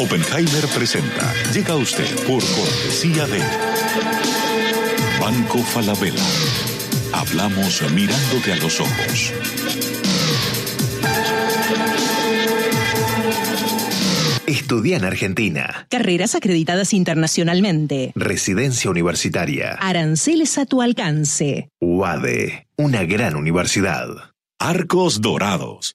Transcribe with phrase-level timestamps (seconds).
[0.00, 1.30] Oppenheimer presenta.
[1.52, 3.38] Llega a usted por cortesía de
[5.20, 6.24] Banco Falabella.
[7.12, 9.34] Hablamos mirándote a los ojos.
[14.46, 15.86] Estudia en Argentina.
[15.90, 18.12] Carreras acreditadas internacionalmente.
[18.14, 19.72] Residencia universitaria.
[19.80, 21.68] Aranceles a tu alcance.
[21.78, 24.08] UADE, una gran universidad.
[24.58, 25.94] Arcos Dorados.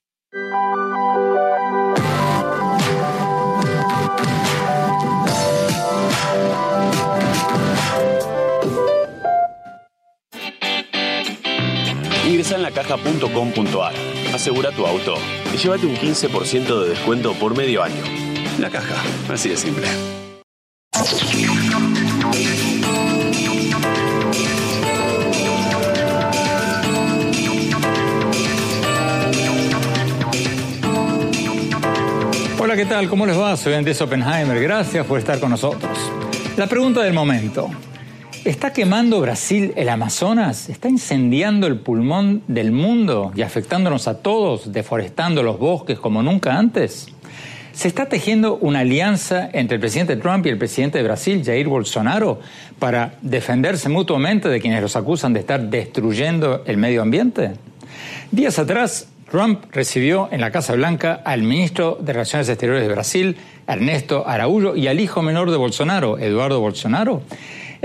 [12.26, 13.94] Ingresa en lacaja.com.ar,
[14.34, 15.14] asegura tu auto
[15.54, 18.02] y llévate un 15% de descuento por medio año.
[18.60, 18.96] La caja,
[19.32, 19.88] así de simple.
[32.58, 33.08] Hola, ¿qué tal?
[33.08, 33.56] ¿Cómo les va?
[33.56, 34.60] Soy Andrés Oppenheimer.
[34.60, 35.96] Gracias por estar con nosotros.
[36.58, 37.70] La pregunta del momento.
[38.46, 40.70] ¿Está quemando Brasil el Amazonas?
[40.70, 46.56] ¿Está incendiando el pulmón del mundo y afectándonos a todos, deforestando los bosques como nunca
[46.56, 47.08] antes?
[47.74, 51.68] ¿Se está tejiendo una alianza entre el presidente Trump y el presidente de Brasil, Jair
[51.68, 52.40] Bolsonaro,
[52.78, 57.54] para defenderse mutuamente de quienes los acusan de estar destruyendo el medio ambiente?
[58.30, 63.38] Días atrás, Trump recibió en la Casa Blanca al ministro de Relaciones Exteriores de Brasil,
[63.66, 67.24] Ernesto Araújo, y al hijo menor de Bolsonaro, Eduardo Bolsonaro,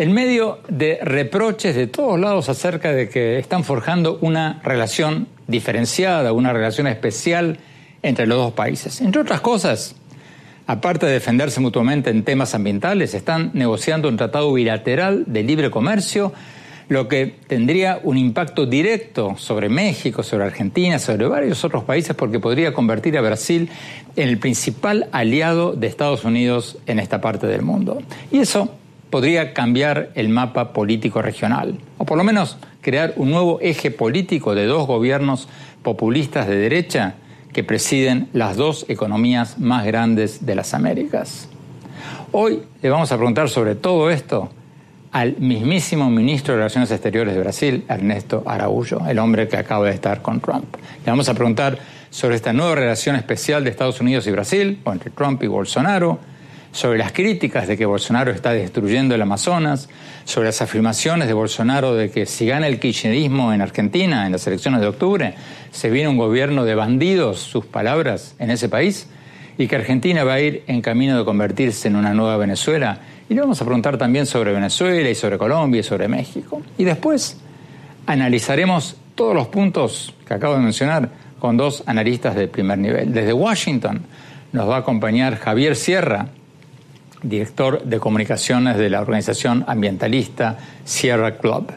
[0.00, 6.32] en medio de reproches de todos lados acerca de que están forjando una relación diferenciada,
[6.32, 7.58] una relación especial
[8.02, 9.02] entre los dos países.
[9.02, 9.94] Entre otras cosas,
[10.66, 16.32] aparte de defenderse mutuamente en temas ambientales, están negociando un tratado bilateral de libre comercio,
[16.88, 22.40] lo que tendría un impacto directo sobre México, sobre Argentina, sobre varios otros países, porque
[22.40, 23.68] podría convertir a Brasil
[24.16, 28.00] en el principal aliado de Estados Unidos en esta parte del mundo.
[28.32, 28.79] Y eso
[29.10, 34.54] podría cambiar el mapa político regional, o por lo menos crear un nuevo eje político
[34.54, 35.48] de dos gobiernos
[35.82, 37.14] populistas de derecha
[37.52, 41.48] que presiden las dos economías más grandes de las Américas.
[42.32, 44.50] Hoy le vamos a preguntar sobre todo esto
[45.10, 49.92] al mismísimo ministro de Relaciones Exteriores de Brasil, Ernesto Araújo, el hombre que acaba de
[49.92, 50.76] estar con Trump.
[51.04, 51.78] Le vamos a preguntar
[52.10, 56.20] sobre esta nueva relación especial de Estados Unidos y Brasil, o entre Trump y Bolsonaro,
[56.72, 59.88] sobre las críticas de que Bolsonaro está destruyendo el Amazonas,
[60.24, 64.46] sobre las afirmaciones de Bolsonaro de que si gana el kirchnerismo en Argentina en las
[64.46, 65.34] elecciones de octubre,
[65.72, 69.08] se viene un gobierno de bandidos, sus palabras, en ese país,
[69.58, 73.00] y que Argentina va a ir en camino de convertirse en una nueva Venezuela.
[73.28, 76.62] Y le vamos a preguntar también sobre Venezuela y sobre Colombia y sobre México.
[76.78, 77.36] Y después
[78.06, 83.12] analizaremos todos los puntos que acabo de mencionar con dos analistas de primer nivel.
[83.12, 84.02] Desde Washington
[84.52, 86.28] nos va a acompañar Javier Sierra,
[87.22, 91.72] director de comunicaciones de la organización ambientalista Sierra Club.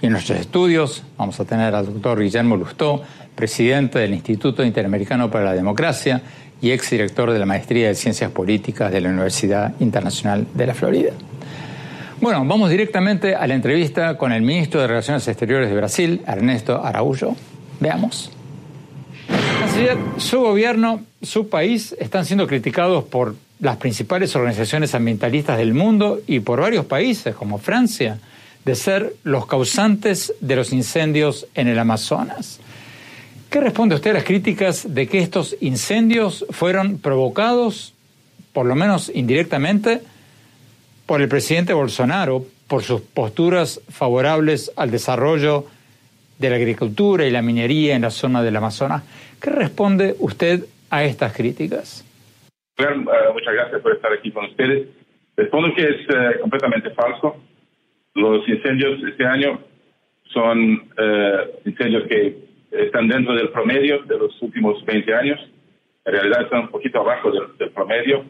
[0.00, 3.02] Y en nuestros estudios vamos a tener al doctor Guillermo Lustó,
[3.34, 6.22] presidente del Instituto Interamericano para la Democracia
[6.60, 11.12] y exdirector de la Maestría de Ciencias Políticas de la Universidad Internacional de la Florida.
[12.20, 16.82] Bueno, vamos directamente a la entrevista con el ministro de Relaciones Exteriores de Brasil, Ernesto
[16.82, 17.36] Araújo.
[17.78, 18.30] Veamos.
[20.16, 26.40] su gobierno, su país están siendo criticados por las principales organizaciones ambientalistas del mundo y
[26.40, 28.18] por varios países como Francia
[28.64, 32.58] de ser los causantes de los incendios en el Amazonas.
[33.48, 37.94] ¿Qué responde usted a las críticas de que estos incendios fueron provocados,
[38.52, 40.02] por lo menos indirectamente,
[41.06, 45.66] por el presidente Bolsonaro, por sus posturas favorables al desarrollo
[46.38, 49.04] de la agricultura y la minería en la zona del Amazonas?
[49.40, 52.04] ¿Qué responde usted a estas críticas?
[52.78, 54.88] Uh, muchas gracias por estar aquí con ustedes.
[55.34, 57.36] Respondo que es uh, completamente falso.
[58.14, 59.60] Los incendios este año
[60.24, 62.36] son uh, incendios que
[62.72, 65.40] están dentro del promedio de los últimos 20 años.
[66.04, 68.24] En realidad están un poquito abajo del, promedio.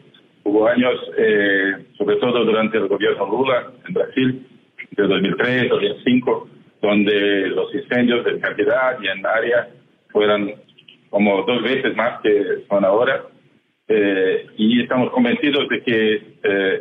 [0.45, 4.47] Hubo años, eh, sobre todo durante el gobierno Lula en Brasil,
[4.93, 6.49] de 2003, 2005,
[6.81, 9.69] donde los incendios en cantidad y en área
[10.11, 10.55] fueran
[11.11, 13.25] como dos veces más que son ahora
[13.89, 16.23] y estamos convencidos de que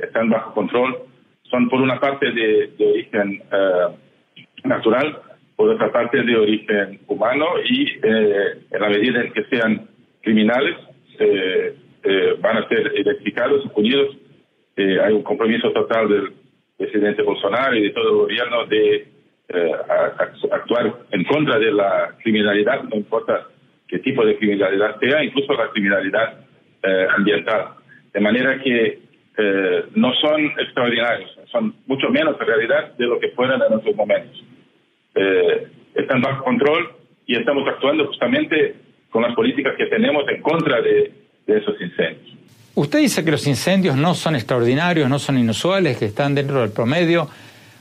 [0.04, 0.98] están bajo control.
[1.44, 3.44] Son por una parte de, de origen
[4.64, 5.22] natural,
[5.56, 9.88] por otra parte de origen humano y en la medida en que sean
[10.22, 10.76] criminales
[12.42, 13.64] van a ser identificados
[14.78, 16.34] y hay un compromiso total del
[16.78, 19.08] presidente Bolsonaro y de todo el gobierno de
[19.48, 19.72] eh,
[20.52, 23.48] actuar en contra de la criminalidad, no importa
[23.88, 26.45] qué tipo de criminalidad sea, incluso la criminalidad
[26.86, 27.70] eh, ambiental.
[28.14, 29.00] De manera que
[29.38, 33.96] eh, no son extraordinarios, son mucho menos en realidad de lo que fueran en otros
[33.96, 34.44] momentos.
[35.96, 36.92] están bajo control
[37.26, 38.76] y estamos actuando justamente
[39.10, 41.12] con las políticas que tenemos en contra de
[41.48, 42.36] esos incendios.
[42.76, 46.72] Usted dice que los incendios no son extraordinarios, no son inusuales, que están dentro del
[46.72, 47.30] promedio.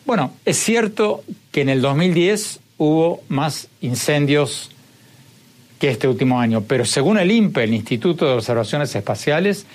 [0.06, 4.71] Bueno, es cierto que en el 2010 hubo más incendios
[5.91, 9.67] este último año, pero según el INPE, el Instituto de Observaciones Espaciales,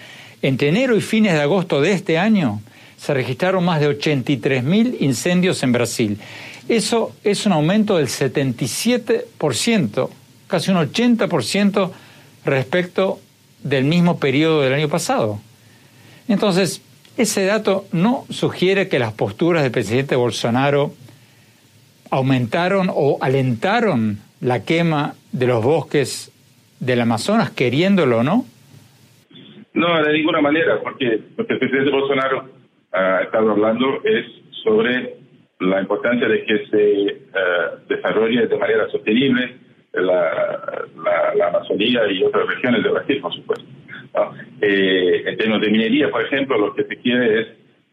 [0.41, 2.61] entre enero y fines de agosto de este año
[2.97, 6.17] se registraron más de 83.000 incendios en Brasil.
[6.67, 10.09] Eso es un aumento del 77%,
[10.47, 11.91] casi un 80%
[12.45, 13.19] respecto
[13.63, 15.39] del mismo periodo del año pasado.
[16.27, 16.81] Entonces,
[17.17, 20.93] ese dato no sugiere que las posturas del presidente Bolsonaro
[22.11, 26.31] aumentaron o alentaron la quema de los bosques
[26.79, 28.45] del Amazonas, queriéndolo o no?
[29.73, 32.49] No, de ninguna manera, porque lo que el presidente Bolsonaro
[32.91, 34.25] ha estado hablando es
[34.63, 35.15] sobre
[35.59, 37.17] la importancia de que se eh,
[37.87, 39.57] desarrolle de manera sostenible
[39.93, 40.85] la,
[41.35, 43.65] la, Amazonía y otras regiones de Brasil, por supuesto.
[44.61, 47.47] Eh, en términos de minería, por ejemplo, lo que se quiere es,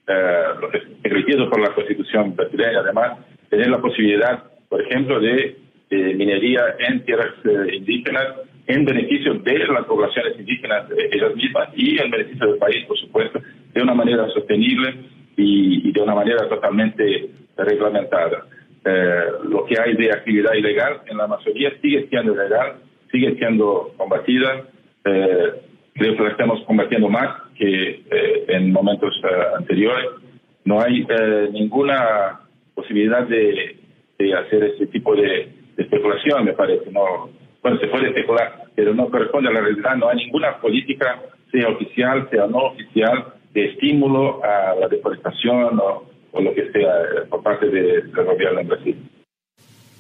[0.07, 5.21] eh, lo que es permitido por la Constitución brasileña, además, tener la posibilidad, por ejemplo,
[5.21, 5.57] de
[5.91, 8.27] minería en tierras eh, indígenas
[8.67, 13.41] en beneficio de las poblaciones indígenas ellas mismas y en beneficio del país, por supuesto,
[13.73, 14.95] de una manera sostenible
[15.37, 18.47] y de una manera totalmente reglamentada.
[18.89, 22.77] Eh, lo que hay de actividad ilegal en la Amazonía sigue siendo ilegal,
[23.11, 24.63] sigue siendo combatida.
[25.05, 25.53] Eh,
[25.95, 29.13] creo que la estamos combatiendo más que eh, en momentos
[29.59, 30.07] anteriores.
[30.65, 31.05] No hay
[31.53, 32.43] ninguna
[32.75, 33.77] posibilidad de,
[34.35, 36.91] hacer ese tipo de, especulación, me parece.
[36.91, 37.29] No,
[37.63, 39.97] bueno, se puede especular, pero no corresponde a la realidad.
[39.97, 41.21] No hay ninguna política,
[41.51, 47.27] sea oficial, sea no oficial, de estímulo a la deforestación o lo que sea eh,
[47.31, 48.97] por parte del gobierno en Brasil.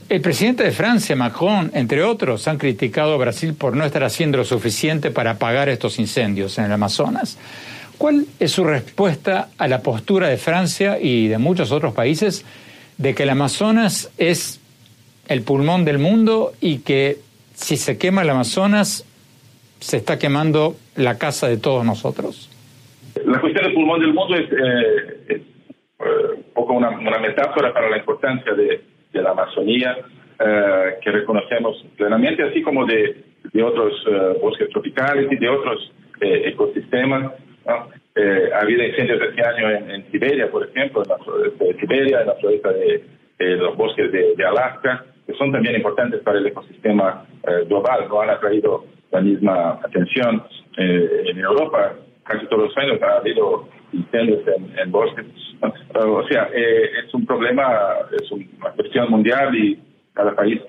[0.08, 4.38] El presidente de Francia, Macron, entre otros, han criticado a Brasil por no estar haciendo
[4.38, 7.38] lo suficiente para apagar estos incendios en el Amazonas.
[7.98, 12.44] ¿Cuál es su respuesta a la postura de Francia y de muchos otros países
[12.98, 14.60] de que el Amazonas es
[15.28, 17.16] el pulmón del mundo y que
[17.54, 19.04] si se quema el Amazonas
[19.80, 22.50] se está quemando la casa de todos nosotros?
[23.24, 25.42] La cuestión del pulmón del mundo es, eh,
[25.98, 28.82] un poco una, metáfora para la importancia de,
[29.12, 29.96] la Amazonía
[30.38, 33.24] eh, que reconocemos plenamente, así como de,
[33.64, 35.90] otros eh, bosques tropicales y de otros
[36.20, 37.32] eh, ecosistemas.
[37.64, 42.26] ha habido incendios este año en, Siberia, por ejemplo, en la floresta de Siberia, en
[42.26, 43.02] la floresta de,
[43.38, 47.26] los bosques de, Alaska, que son también importantes para el ecosistema
[47.68, 48.06] global.
[48.08, 50.42] No han atraído la misma atención
[50.76, 51.94] en Europa.
[52.24, 54.42] Casi todos los años ha habido incendios
[54.76, 55.26] en, bosques.
[55.94, 57.78] O sea, eh, es un problema,
[58.12, 59.78] es una cuestión mundial y
[60.14, 60.60] cada país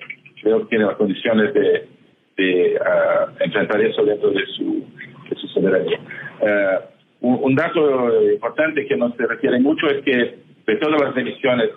[0.42, 1.88] creo que tiene las condiciones de,
[2.36, 4.84] de ah, enfrentar eso dentro de su,
[5.28, 5.98] de su soberanía.
[6.40, 6.78] Eh,
[7.20, 11.70] un, dato importante que no se refiere mucho es que de todas las emisiones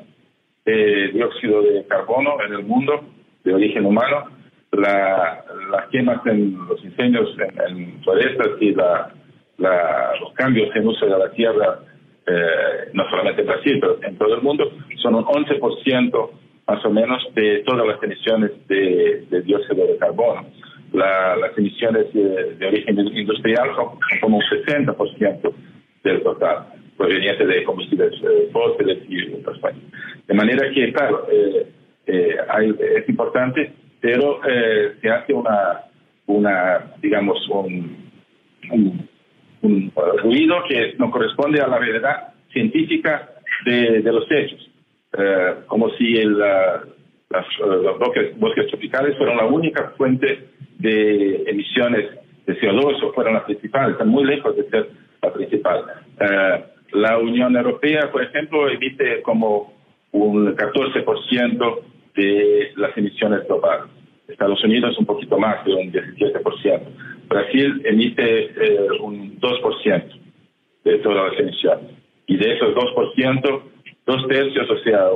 [0.65, 3.03] de dióxido de carbono en el mundo
[3.43, 4.27] de origen humano,
[4.71, 9.13] la, las quemas en los incendios en, en florestas y la
[9.61, 11.79] los cambios en uso de la tierra,
[12.25, 16.29] eh, no solamente en Brasil, pero en todo el mundo, son un 11%
[16.67, 20.45] más o menos de todas las emisiones de, dióxido de carbono.
[20.93, 25.53] las emisiones de, origen industrial son como un 60%
[26.03, 26.67] del total,
[27.01, 29.77] proveniente de combustibles eh, fósiles y otras cosas.
[30.27, 31.67] De manera que, claro, eh,
[32.05, 34.41] es importante, pero
[35.01, 35.81] se hace una,
[36.25, 38.01] una digamos, un
[39.61, 39.91] un
[40.23, 43.29] ruido que no corresponde a la realidad científica
[43.65, 44.69] de, los hechos,
[45.17, 52.09] eh, como si el, los bosques, tropicales fueran la única fuente de emisiones
[52.45, 54.89] de CO2 o fueran las principales, están muy lejos de ser
[55.21, 55.83] la principal.
[56.19, 59.73] Eh, la Unión Europea, por ejemplo, emite como
[60.11, 61.79] un 14%
[62.15, 63.85] de las emisiones globales.
[64.27, 66.81] Estados Unidos un poquito más, de un 17%.
[67.27, 70.03] Brasil emite eh, un 2%
[70.83, 71.91] de todas las emisiones.
[72.27, 73.61] Y de esos 2%,
[74.05, 75.09] dos tercios, o sea,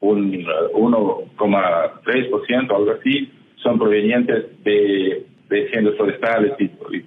[0.00, 7.00] 1,3%, algo así, son provenientes de, de incendios forestales y, y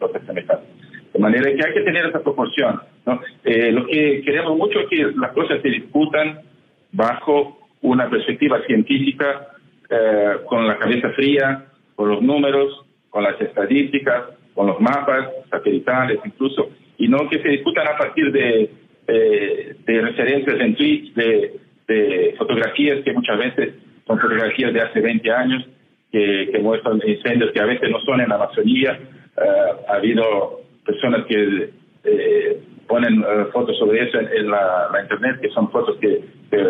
[1.17, 2.79] De manera que hay que tener esa proporción.
[3.07, 3.19] ¿no?
[3.43, 6.41] Eh, lo que queremos mucho es que las cosas se discutan
[6.91, 9.47] bajo una perspectiva científica,
[9.89, 16.19] eh, con la cabeza fría, con los números, con las estadísticas, con los mapas satelitales
[16.23, 16.69] incluso,
[16.99, 18.69] y no que se discutan a partir de,
[19.07, 23.73] eh, de referencias en tweets, de, de, fotografías que muchas veces
[24.05, 25.65] son fotografías de hace 20 años,
[26.11, 28.99] que, que muestran incendios que a veces no son en la Amazonía.
[29.35, 29.41] Eh,
[29.87, 31.69] ha habido personas que
[32.05, 36.23] eh, ponen eh, fotos sobre eso en, la, internet, que son fotos que,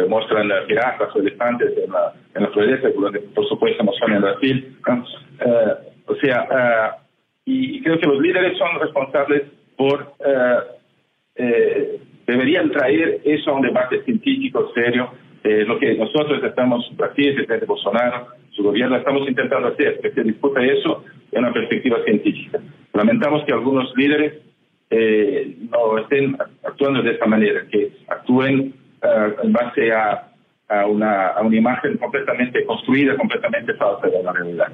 [0.09, 2.89] muestran jirafas o elefantes en la, en la floresta,
[3.35, 4.75] por supuesto no son en Brasil.
[5.39, 5.73] Eh,
[6.07, 7.01] o sea, eh,
[7.45, 9.43] y, creo que los líderes son responsables
[9.77, 10.13] por,
[12.25, 15.11] deberían traer eso a un debate científico serio,
[15.43, 20.61] lo que nosotros estamos, Brasil, presidente Bolsonaro, su gobierno, estamos intentando hacer, que se discuta
[20.63, 22.59] eso en una perspectiva científica.
[22.93, 24.41] Lamentamos que algunos líderes
[24.89, 30.29] eh, no estén actuando de esta manera, que actúen eh, en base a,
[30.69, 34.71] a, una, a una imagen completamente construida, completamente falsa de la realidad.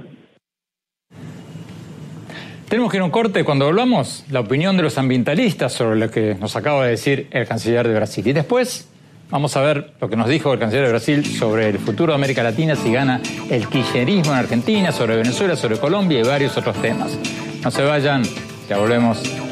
[2.70, 6.10] Tenemos que ir a un corte cuando volvamos la opinión de los ambientalistas sobre lo
[6.10, 8.26] que nos acaba de decir el canciller de Brasil.
[8.28, 8.90] Y después
[9.30, 12.16] vamos a ver lo que nos dijo el canciller de Brasil sobre el futuro de
[12.16, 16.82] América Latina si gana el kirchnerismo en Argentina, sobre Venezuela, sobre Colombia y varios otros
[16.82, 17.20] temas.
[17.64, 18.24] No se vayan,
[18.68, 19.43] ya volvemos.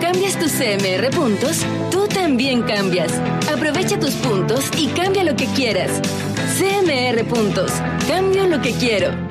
[0.00, 3.12] Cambias tus CMR puntos, tú también cambias.
[3.52, 6.00] Aprovecha tus puntos y cambia lo que quieras.
[6.58, 7.72] CMR puntos.
[8.06, 9.25] Cambio lo que quiero.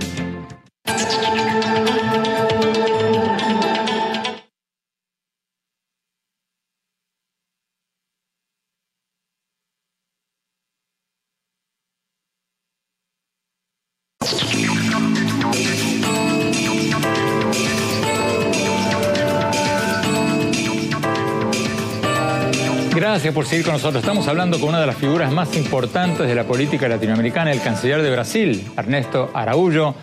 [23.26, 24.04] Gracias por seguir con nosotros.
[24.04, 28.04] Estamos hablando con una de las figuras más importantes de la política latinoamericana, el canciller
[28.04, 29.96] de Brasil, Ernesto Araújo,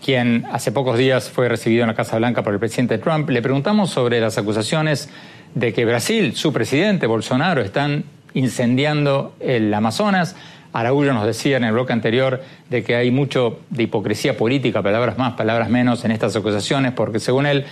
[0.00, 3.28] quien hace pocos días fue recibido en la Casa Blanca por el presidente Trump.
[3.28, 5.08] Le preguntamos sobre las acusaciones
[5.56, 10.36] de que Brasil, su presidente Bolsonaro, están incendiando el Amazonas.
[10.72, 15.18] Araújo nos decía en el bloque anterior de que hay mucho de hipocresía política, palabras
[15.18, 17.64] más, palabras menos, en estas acusaciones, porque según él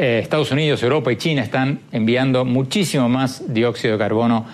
[0.00, 4.46] eh, Estados Unidos, Europa y China están enviando muchísimo más dióxido de carbono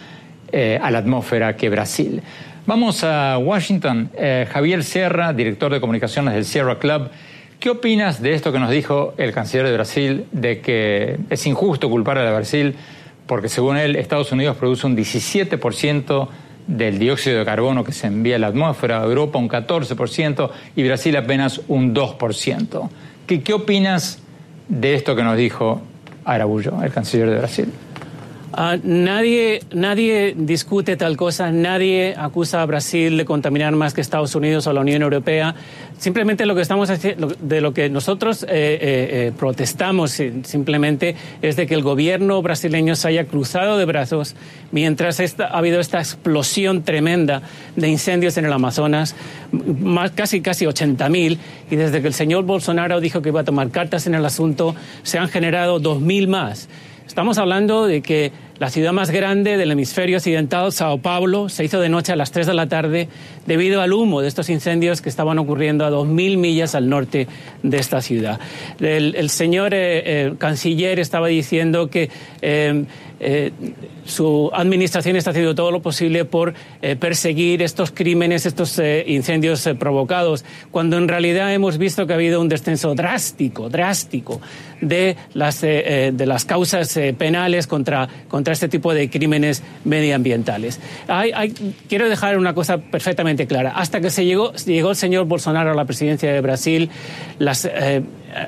[0.51, 2.21] eh, a la atmósfera que Brasil.
[2.67, 4.11] Vamos a Washington.
[4.19, 7.11] Eh, Javier Sierra, director de comunicaciones del Sierra Club.
[7.61, 11.89] ¿Qué opinas de esto que nos dijo el canciller de Brasil, de que es injusto
[11.89, 12.75] culpar a Brasil
[13.29, 16.29] porque según él Estados Unidos produce un 17%
[16.67, 21.17] del dióxido de carbono que se envía a la atmósfera, Europa un 14% y Brasil
[21.17, 22.89] apenas un 2%?
[23.29, 24.26] ¿Qué, qué opinas
[24.69, 25.81] de esto que nos dijo
[26.25, 27.73] Arabullo, el canciller de Brasil.
[28.53, 34.35] Ah, nadie, nadie discute tal cosa, nadie acusa a Brasil de contaminar más que Estados
[34.35, 35.55] Unidos o la Unión Europea.
[35.99, 41.57] Simplemente lo que estamos haciendo, de lo que nosotros eh, eh, eh, protestamos simplemente es
[41.57, 44.37] de que el gobierno brasileño se haya cruzado de brazos
[44.71, 47.43] mientras ha habido esta explosión tremenda
[47.75, 49.17] de incendios en el Amazonas,
[50.15, 51.39] casi casi 80.000,
[51.71, 54.75] y desde que el señor Bolsonaro dijo que iba a tomar cartas en el asunto,
[55.03, 56.69] se han generado 2.000 más.
[57.07, 61.79] Estamos hablando de que la ciudad más grande del hemisferio occidental, Sao Paulo, se hizo
[61.79, 63.09] de noche a las 3 de la tarde
[63.45, 67.29] debido al humo de estos incendios que estaban ocurriendo a 2.000 millas al norte
[67.63, 68.41] de esta ciudad.
[68.81, 72.09] El, señor eh, eh, canciller estaba diciendo que
[72.41, 72.85] eh,
[74.05, 76.53] su administración está haciendo todo lo posible por
[77.01, 82.51] perseguir estos crímenes, estos incendios provocados, cuando en realidad hemos visto que ha habido un
[82.51, 84.39] descenso drástico, drástico
[84.83, 88.07] de las, de las causas penales contra
[88.46, 90.81] contra este tipo de crímenes medioambientales.
[91.89, 93.73] quiero dejar una cosa perfectamente clara.
[93.77, 96.91] Hasta que se llegó, llegó el señor Bolsonaro a la presidencia de Brasil,
[97.39, 98.03] las eh,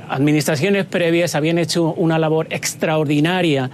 [0.09, 3.71] administraciones previas habían hecho una labor extraordinaria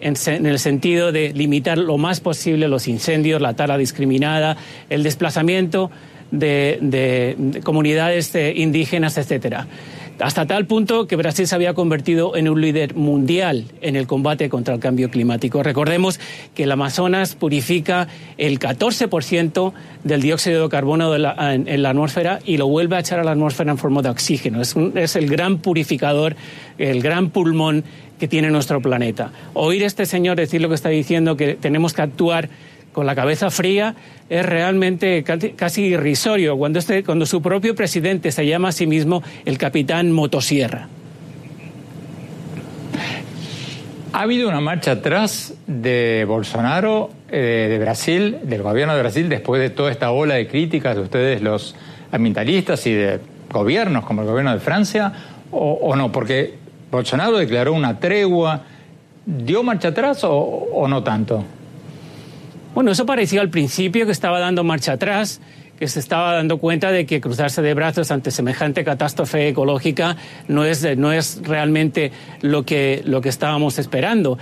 [0.00, 4.56] en, el sentido de limitar lo más posible los incendios, la tala discriminada,
[4.90, 5.90] el desplazamiento
[6.30, 9.66] de, comunidades eh, indígenas, etcétera
[10.20, 14.48] hasta tal punto que Brasil se había convertido en un líder mundial en el combate
[14.48, 15.62] contra el cambio climático.
[15.62, 16.18] Recordemos
[16.54, 19.72] que el Amazonas purifica el 14%
[20.04, 23.70] del dióxido de carbono en, la atmósfera y lo vuelve a echar a la atmósfera
[23.70, 24.60] en forma de oxígeno.
[24.60, 26.36] es el gran purificador,
[26.78, 27.84] el gran pulmón
[28.18, 29.32] que tiene nuestro planeta.
[29.54, 32.48] Oír este señor decir lo que está diciendo, que tenemos que actuar
[32.92, 33.94] con la cabeza fría,
[34.28, 35.24] es realmente
[35.56, 40.12] casi irrisorio cuando, este, cuando su propio presidente se llama a sí mismo el capitán
[40.12, 40.88] motosierra.
[44.12, 49.60] ¿Ha habido una marcha atrás de Bolsonaro, eh, de Brasil, del gobierno de Brasil, después
[49.60, 51.76] de toda esta ola de críticas de ustedes, los
[52.10, 53.20] ambientalistas y de
[53.52, 55.12] gobiernos como el gobierno de Francia,
[55.50, 56.10] o, o no?
[56.10, 56.54] Porque
[56.90, 58.62] Bolsonaro declaró una tregua.
[59.26, 61.44] ¿Dio marcha atrás o, no tanto?
[62.78, 65.40] Bueno, eso parecía al principio que estaba dando marcha atrás
[65.80, 70.16] que se estaba dando cuenta de que cruzarse de brazos ante semejante catástrofe ecológica
[70.46, 74.38] no es, no es realmente lo que, lo que estábamos esperando.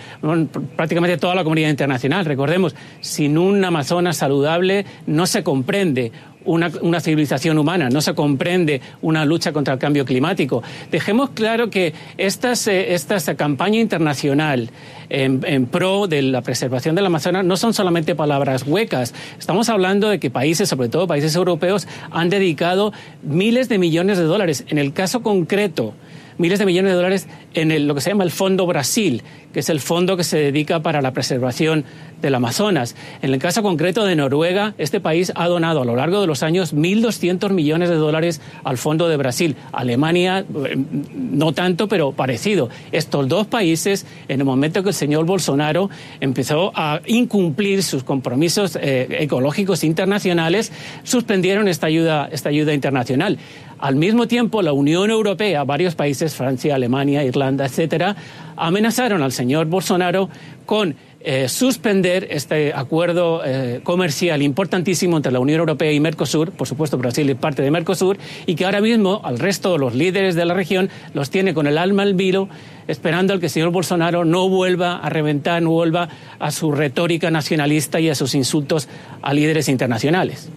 [0.77, 6.13] prácticamente toda la comunidad internacional, recordemos, sin un Amazonas saludable no se comprende
[6.47, 10.63] una, civilización humana, no se comprende una lucha contra el cambio climático.
[10.91, 14.71] Dejemos claro que esta, eh, esta campaña internacional
[15.09, 19.15] en, pro de la preservación del Amazonas no son solamente palabras huecas.
[19.39, 24.25] Estamos hablando de que países, sobre todo países europeos, han dedicado miles de millones de
[24.25, 24.65] dólares.
[24.69, 25.95] En el caso concreto,
[26.39, 29.69] miles de millones de dólares en lo que se llama el Fondo Brasil, que es
[29.69, 31.85] el fondo que se dedica para la preservación
[32.21, 32.97] del Amazonas.
[33.23, 36.43] En el caso concreto de Noruega, este país ha donado a lo largo de los
[36.43, 39.57] años 1.200 millones de dólares al Fondo de Brasil.
[39.73, 40.77] Alemania, eh,
[41.15, 42.69] no tanto, pero parecido.
[42.93, 45.91] Estos dos países, en el momento que el señor Bolsonaro
[46.21, 50.73] empezó a incumplir sus compromisos eh, ecológicos internacionales,
[51.03, 53.39] suspendieron esta ayuda, esta ayuda internacional.
[53.79, 58.17] Al mismo tiempo, la Unión Europea, varios países, Francia, Alemania, Irlanda, etcétera,
[58.57, 60.31] amenazaron al señor Bolsonaro
[60.65, 66.69] con eh, suspender este acuerdo eh, comercial importantísimo entre la Unión Europea y Mercosur, por
[66.69, 70.37] supuesto Brasil es parte de Mercosur, y que ahora mismo al resto de los líderes
[70.37, 72.49] de la región los tiene con el alma al vilo,
[72.87, 76.09] esperando al que el señor Bolsonaro no vuelva a reventar, no vuelva
[76.39, 78.89] a su retórica nacionalista y a sus insultos
[79.21, 80.49] a líderes internacionales.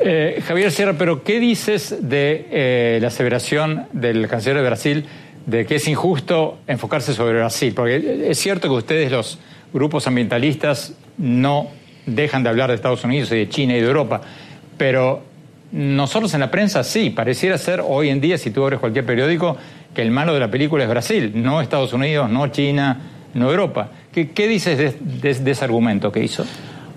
[0.00, 5.04] Eh, Javier Sierra, pero ¿qué dices de eh, la aseveración del canciller de Brasil
[5.46, 7.72] de que es injusto enfocarse sobre Brasil?
[7.74, 9.38] Porque es cierto que ustedes, los
[9.72, 11.68] grupos ambientalistas, no
[12.06, 14.20] dejan de hablar de Estados Unidos y de China y de Europa,
[14.76, 15.22] pero
[15.72, 19.56] nosotros en la prensa sí, pareciera ser hoy en día, si tú abres cualquier periódico,
[19.94, 23.00] que el malo de la película es Brasil, no Estados Unidos, no China,
[23.34, 23.90] no Europa.
[24.12, 26.44] ¿Qué, dices de ese argumento que hizo?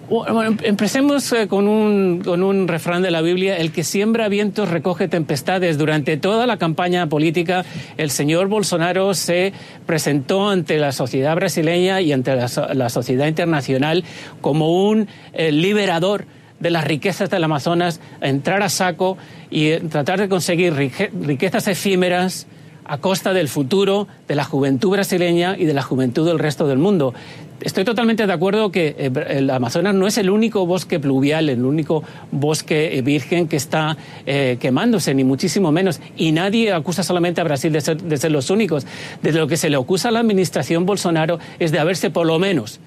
[0.09, 4.69] Bueno, empecemos eh, con un, con un refrán de la Biblia, el que siembra vientos
[4.69, 5.77] recoge tempestades.
[5.77, 7.65] Durante toda la campaña política,
[7.97, 9.51] el señor Bolsonaro se
[9.85, 14.05] presentó ante la sociedad brasileña y ante la, sociedad internacional
[14.39, 16.25] como un eh, liberador
[16.61, 19.17] de las riquezas del Amazonas, entrar a saco
[19.49, 22.47] y eh, tratar de conseguir riquezas efímeras
[22.87, 26.77] a costa del futuro de la juventud brasileña y de la juventud del resto del
[26.77, 27.13] mundo.
[27.61, 31.65] Estoy totalmente de acuerdo que eh, el Amazonas no es el único bosque pluvial, el
[31.65, 35.99] único bosque eh, virgen que está eh, quemándose, ni muchísimo menos.
[36.15, 38.85] Y nadie acusa solamente a Brasil de ser, de ser los únicos.
[39.23, 42.37] De lo que se le acusa a la administración Bolsonaro es de haberse por lo
[42.37, 42.79] menos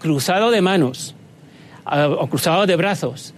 [0.00, 1.14] cruzado de manos
[1.84, 3.32] o cruzado de brazos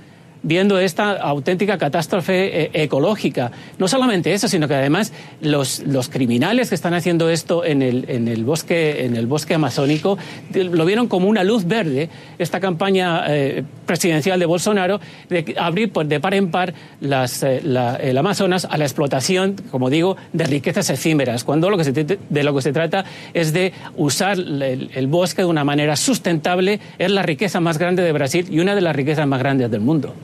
[0.48, 3.52] viendo esta auténtica catástrofe eh, ecológica.
[3.78, 8.28] No solamente eso, sino que además los, criminales que están haciendo esto en el, en,
[8.28, 10.16] el bosque, en el bosque amazónico
[10.54, 12.08] lo vieron como una luz verde,
[12.38, 17.60] esta campaña eh, presidencial de Bolsonaro, de abrir de par en par las, eh,
[18.00, 22.42] el Amazonas a la explotación, como digo, de riquezas efímeras, cuando lo que se, de
[22.42, 27.22] lo que se trata es de usar el bosque de una manera sustentable, es la
[27.22, 30.14] riqueza más grande de Brasil y una de las riquezas más grandes del mundo.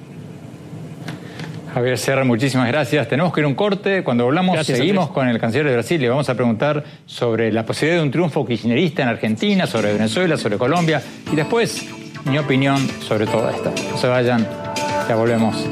[1.75, 3.09] Javier Serra, muchísimas gracias.
[3.09, 4.05] Tenemos que ir a un corte.
[4.05, 6.01] Cuando hablamos, seguimos con el canciller de Brasil.
[6.01, 10.37] Le vamos a preguntar sobre la posibilidad de un triunfo kirchnerista en Argentina, sobre Venezuela,
[10.37, 11.03] sobre Colombia.
[11.33, 11.85] Y después,
[12.27, 13.73] mi opinión sobre todo esto.
[13.91, 14.47] No se vayan,
[15.09, 15.69] ya volvemos.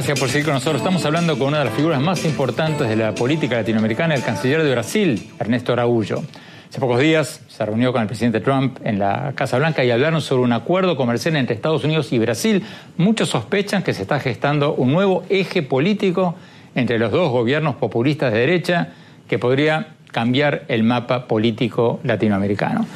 [0.00, 0.80] Gracias por seguir con nosotros.
[0.80, 4.62] Estamos hablando con una de las figuras más importantes de la política latinoamericana, el canciller
[4.62, 6.24] de Brasil, Ernesto Araújo.
[6.70, 10.22] Hace pocos días se reunió con el presidente Trump en la Casa Blanca y hablaron
[10.22, 12.64] sobre un acuerdo comercial entre Estados Unidos y Brasil.
[12.96, 16.34] Muchos sospechan que se está gestando un nuevo eje político
[16.74, 18.88] entre los dos gobiernos populistas de derecha
[19.28, 22.86] que podría cambiar el mapa político latinoamericano.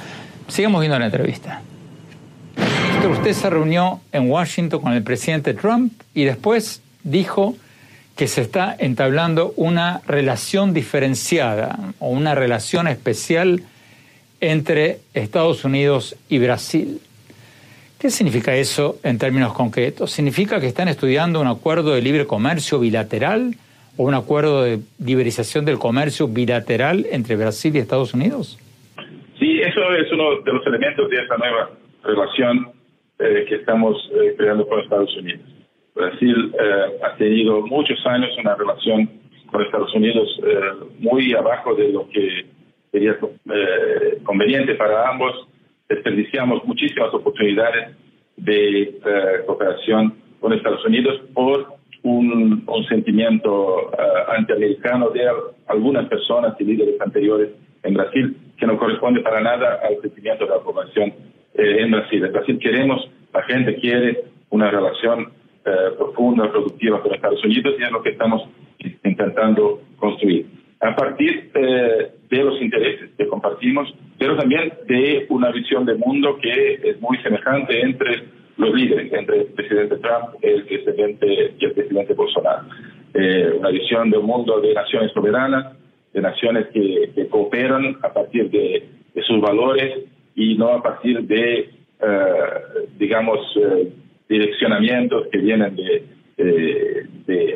[0.49, 1.61] Sigamos viendo la entrevista.
[3.11, 7.55] Usted se reunió en Washington con el presidente Trump y después dijo
[8.17, 13.63] que se está entablando una relación diferenciada o una relación especial
[14.41, 17.01] entre Estados Unidos y Brasil.
[17.99, 20.11] ¿Qué significa eso en términos concretos?
[20.11, 23.55] ¿Significa que están estudiando un acuerdo de libre comercio bilateral
[23.97, 28.59] o un acuerdo de liberización del comercio bilateral entre Brasil y Estados Unidos?
[29.39, 31.71] Sí, eso es uno de los elementos de esta nueva
[32.03, 32.69] relación
[33.19, 35.54] eh, que estamos eh, creando con Estados Unidos.
[35.95, 39.09] Brasil eh, ha tenido muchos años una relación
[39.51, 40.29] con Estados Unidos
[40.99, 42.47] muy abajo de lo que
[42.91, 43.17] sería
[44.25, 45.33] conveniente para ambos.
[45.89, 47.97] Desperdiciamos muchísimas oportunidades
[48.37, 48.99] de
[49.47, 53.93] cooperación con Estados Unidos por un, un sentimiento
[54.37, 55.31] antiamericano de
[55.69, 57.51] algunas personas y líderes anteriores
[57.85, 61.13] en Brasil que no corresponde para nada al crecimiento de la población
[61.55, 62.25] eh, en Brasil.
[62.25, 65.33] En Brasil queremos, la gente quiere una relación
[65.65, 68.43] eh, profunda, productiva con Estados Unidos y es lo que estamos
[69.03, 70.47] intentando construir.
[70.81, 76.39] A partir eh, de los intereses que compartimos, pero también de una visión de mundo
[76.41, 78.25] que es muy semejante entre
[78.57, 82.67] los líderes, entre el presidente Trump el presidente, y el presidente Bolsonaro.
[83.59, 85.75] una visión de un mundo de naciones soberanas,
[86.15, 88.89] de naciones que, cooperan a partir de,
[89.27, 91.69] sus valores y no a partir de, eh,
[92.99, 93.93] digamos, eh,
[94.29, 96.05] direccionamientos que vienen de,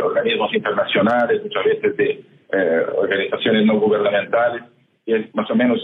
[0.02, 4.62] organismos internacionales, muchas veces de eh, organizaciones no gubernamentales,
[5.04, 5.80] y es más o menos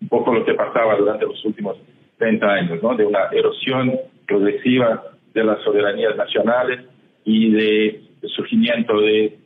[0.00, 1.76] un poco lo que pasaba durante los últimos
[2.18, 2.94] 30 años, ¿no?
[2.94, 3.92] de una erosión
[4.26, 6.80] progresiva de las soberanías nacionales
[7.24, 8.02] y de,
[8.34, 9.36] surgimiento de,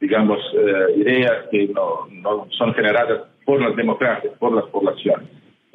[0.00, 0.38] digamos,
[0.96, 5.28] ideas que no, no son generadas por las democracias, por las poblaciones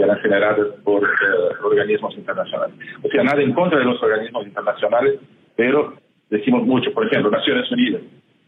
[0.04, 2.76] eran generadas por eh, organismos internacionales.
[3.02, 5.20] O sea, nada en contra de los organismos internacionales,
[5.56, 5.94] pero
[6.30, 8.02] decimos mucho, por ejemplo, Naciones Unidas,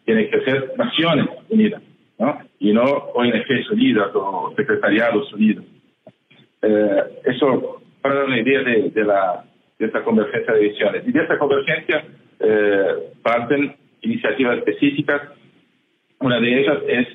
[0.05, 1.81] tiene que ser Naciones Unidas,
[2.19, 2.39] ¿no?
[2.59, 5.65] Y no ONGs Unidas o Secretariados Unidos.
[6.61, 9.43] Eh, eso para dar una idea de, de, la,
[9.79, 11.07] de esta convergencia de visiones.
[11.07, 12.05] Y de esta convergencia
[12.39, 15.21] eh, parten iniciativas específicas.
[16.19, 17.07] Una de ellas es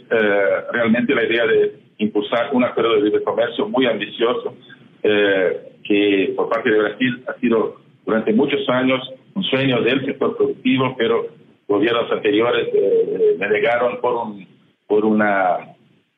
[0.72, 4.54] realmente la idea de impulsar un acuerdo de libre comercio muy ambicioso
[5.02, 9.00] eh, que por parte de Brasil ha sido durante muchos años
[9.34, 11.26] un sueño del sector productivo, pero
[11.68, 14.46] gobiernos anteriores eh, me negaron por, un,
[14.86, 15.58] por una,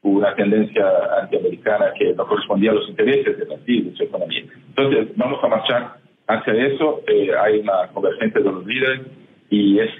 [0.02, 0.84] una tendencia
[1.20, 4.44] antiamericana que no correspondía a los intereses de Brasil y su economía.
[4.68, 5.96] Entonces, vamos a marchar
[6.28, 7.02] hacia eso.
[7.08, 9.00] Eh, hay una convergencia de los líderes
[9.50, 9.90] y es,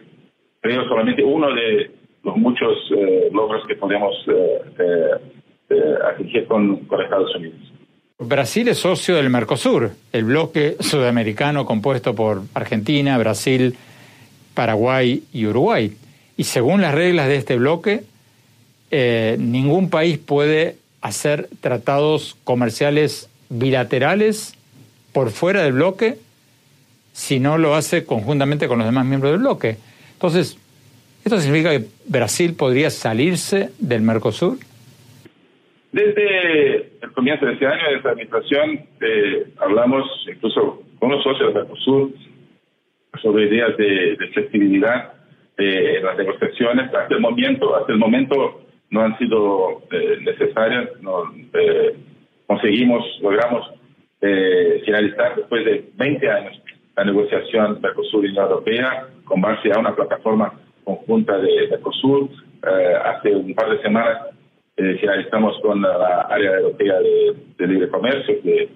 [0.60, 1.90] creo, solamente uno de
[2.22, 2.78] los muchos
[3.32, 5.32] logros que podemos eh,
[6.48, 7.58] con, Estados Unidos.
[8.18, 13.74] Brasil es socio del Mercosur, el bloque sudamericano compuesto por Argentina, Brasil,
[14.54, 15.92] Paraguay y Uruguay.
[16.36, 18.04] Y según las reglas de este bloque,
[18.90, 24.54] eh, ningún país puede hacer tratados comerciales bilaterales
[25.12, 26.18] por fuera del bloque
[27.12, 29.76] si no lo hace conjuntamente con los demás miembros del bloque.
[30.14, 30.56] Entonces,
[31.24, 34.58] ¿esto significa que Brasil podría salirse del Mercosur?
[35.92, 41.52] Desde el comienzo de este año, de esta administración, eh, hablamos incluso con los socios
[41.52, 42.10] de Mercosur
[43.20, 45.12] sobre ideas de, flexibilidad
[45.58, 46.94] eh, en las negociaciones.
[46.94, 50.88] Hasta el momento, hasta el momento no han sido eh, necesarias.
[51.02, 51.30] No,
[52.46, 53.70] conseguimos, logramos
[54.84, 56.62] finalizar después de 20 años
[56.96, 62.30] la negociación Mercosur-Unión Europea con base a una plataforma conjunta de Mercosur.
[63.04, 64.31] hace un par de semanas
[64.76, 68.68] eh, finalizamos con la área europea de, libre comercio, que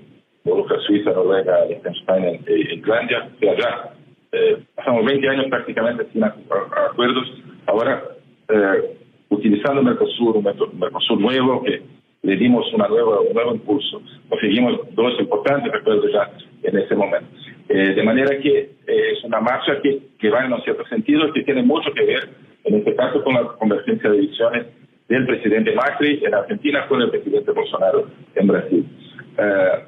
[0.45, 3.29] involucra Suiza, Noruega, Liechtenstein e Islandia.
[3.43, 3.95] O ya
[4.33, 7.43] eh, pasamos 20 años prácticamente sin acuerdos.
[7.67, 8.03] Ahora,
[8.49, 8.97] eh,
[9.31, 10.45] utilizando Mercosur, un
[10.79, 11.83] Mercosur nuevo, que
[12.23, 14.03] le dimos una nueva, un nuevo impulso.
[14.29, 16.31] Conseguimos dos importantes acuerdos ya
[16.63, 17.29] en ese momento.
[17.69, 21.33] Eh, de manera que eh, es una marcha que, que va en un cierto sentido,
[21.33, 22.29] que tiene mucho que ver,
[22.65, 24.67] en este caso, con la convergencia de visiones
[25.09, 28.87] del presidente Macri en Argentina con el presidente Bolsonaro en Brasil.
[29.38, 29.85] Eh,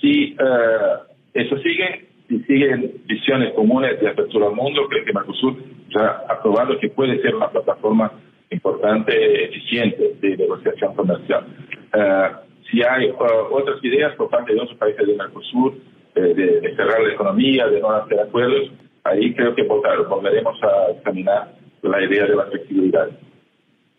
[0.00, 0.96] si eh,
[1.34, 5.56] eso sigue, si siguen visiones comunes de apertura al mundo, creo que Mercosur
[5.88, 8.12] ya ha probado que puede ser una plataforma
[8.50, 11.46] importante, eficiente de negociación comercial.
[11.94, 12.28] Eh,
[12.70, 13.12] si hay
[13.50, 15.74] otras ideas por parte de otros países de Mercosur,
[16.14, 18.70] de, cerrar la economía, de no hacer acuerdos,
[19.04, 21.52] ahí creo que volveremos a examinar
[21.82, 23.08] la idea de la flexibilidad.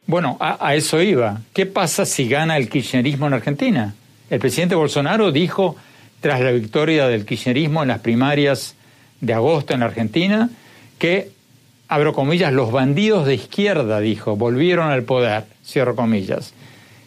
[0.08, 1.42] Bueno, a, eso iba.
[1.54, 3.94] ¿Qué pasa si gana el kirchnerismo en Argentina?
[4.30, 5.76] El presidente Bolsonaro dijo,
[6.22, 8.76] tras la victoria del kirchnerismo en las primarias
[9.20, 10.50] de agosto en Argentina,
[10.98, 11.32] que,
[11.90, 16.54] abro comillas, los bandidos de izquierda, dijo, volvieron al poder, cierro comillas.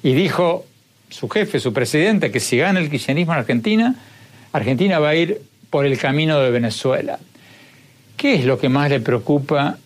[0.02, 0.66] Y dijo
[1.08, 3.94] su jefe, su presidente, que si gana el kirchnerismo en Argentina,
[4.52, 7.18] Argentina va a ir por el camino de Venezuela.
[8.18, 9.78] ¿Qué es lo que más le preocupa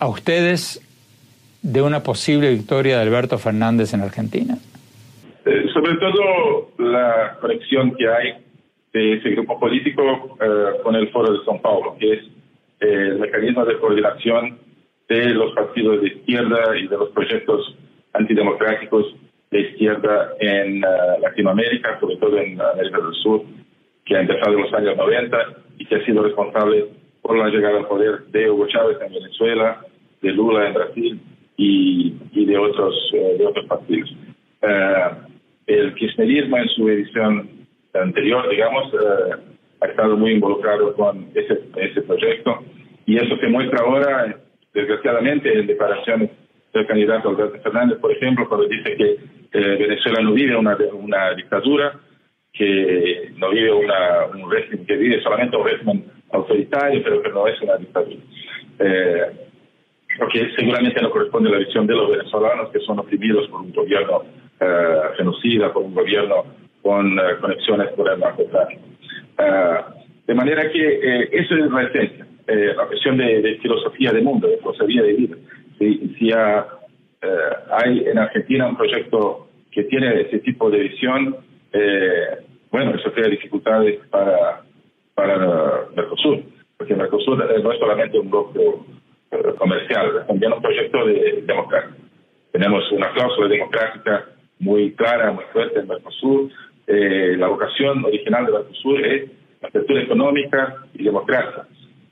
[0.00, 0.80] a ustedes
[1.68, 4.56] de una posible victoria de Alberto Fernández en Argentina?
[5.44, 8.34] Eh, sobre todo la conexión que hay
[8.92, 12.24] de ese grupo político eh, con el Foro de São Paulo, que es
[12.80, 14.58] eh, el mecanismo de coordinación
[15.10, 17.76] de los partidos de izquierda y de los proyectos
[18.14, 19.14] antidemocráticos
[19.50, 20.80] de izquierda en
[21.22, 23.42] Latinoamérica, sobre todo en América del Sur,
[24.04, 25.38] que ha empezado en los años 90
[25.78, 26.86] y que ha sido responsable
[27.22, 29.80] por la llegada al poder de Hugo Chávez en Venezuela,
[30.20, 31.20] de Lula en Brasil
[31.58, 32.14] y,
[32.46, 34.10] de, otros, eh, de otros partidos.
[34.62, 35.10] Eh,
[35.66, 37.50] el kirchnerismo en su edición
[37.92, 39.34] anterior, digamos, eh,
[39.80, 42.62] ha estado muy involucrado con ese, ese proyecto
[43.06, 44.36] y eso se muestra ahora,
[44.72, 46.30] desgraciadamente, en declaraciones
[46.72, 49.16] del candidato Alberto Fernández, por ejemplo, cuando dice que
[49.52, 51.98] Venezuela no vive una, una dictadura,
[52.52, 57.46] que no vive una, un régimen, que vive solamente un régimen autoritario, pero que no
[57.48, 58.16] es una dictadura.
[58.78, 59.47] Eh,
[60.16, 63.72] porque seguramente no corresponde a la visión de los venezolanos que son oprimidos por un
[63.72, 64.22] gobierno
[64.60, 66.44] eh, genocida, por un gobierno
[66.82, 68.82] con eh, conexiones con el narcotráfico.
[69.38, 69.80] Eh,
[70.26, 75.02] de manera que eso es la esencia, la cuestión de, filosofía de mundo, de filosofía
[75.02, 75.36] de vida.
[75.78, 81.36] Si, si hay en Argentina un proyecto que tiene ese tipo de visión,
[82.70, 84.62] bueno, eso crea dificultades para,
[85.14, 86.42] para Mercosur,
[86.76, 88.97] porque Mercosur no es solamente un bloque eh,
[89.58, 91.96] comercial, es también un proyecto de democracia.
[92.52, 94.26] Tenemos una cláusula democrática
[94.58, 96.50] muy clara, muy fuerte en Mercosur.
[96.86, 99.30] Eh, la vocación original de Mercosur es
[99.62, 101.66] apertura económica y democracia.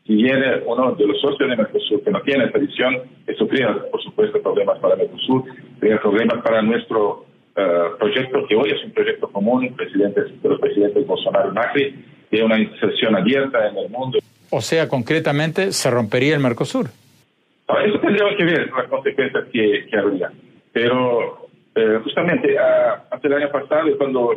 [0.06, 3.74] Si viene uno de los socios de Mercosur que no tiene esa visión, eso crea,
[3.90, 5.44] por supuesto, problemas para Mercosur,
[5.80, 7.26] crea problemas para nuestro
[7.56, 7.62] eh,
[7.98, 12.42] proyecto, que hoy es un proyecto común, presidentes, de los presidentes Bolsonaro y Macri, de
[12.42, 14.18] una inserción abierta en el mundo.
[14.50, 16.90] O sea, concretamente, se rompería el Mercosur.
[17.68, 20.30] Eso tendría que ver las consecuencias que, que habría.
[20.72, 24.36] Pero eh, justamente hace el año pasado, cuando eh,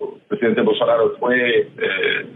[0.00, 2.26] el presidente Bolsonaro fue, eh,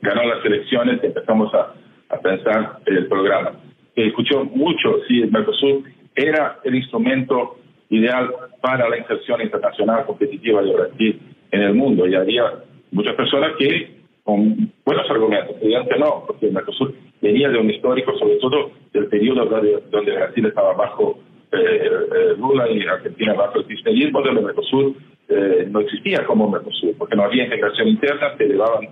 [0.00, 1.74] ganó las elecciones, empezamos a,
[2.08, 3.52] a pensar el programa.
[3.94, 5.82] Se escuchó mucho si el Mercosur
[6.14, 7.58] era el instrumento
[7.90, 12.06] ideal para la inserción internacional competitiva de Brasil en el mundo.
[12.06, 12.44] Y había
[12.92, 17.70] muchas personas que, con buenos argumentos, decían que no, porque el Mercosur venía de un
[17.70, 21.18] histórico, sobre todo del periodo donde, Brasil estaba bajo
[21.52, 24.94] eh, eh, Lula y Argentina bajo el cristianismo, donde Mercosur
[25.28, 28.88] eh, no existía como Mercosur, porque no había integración interna, se, elevaban,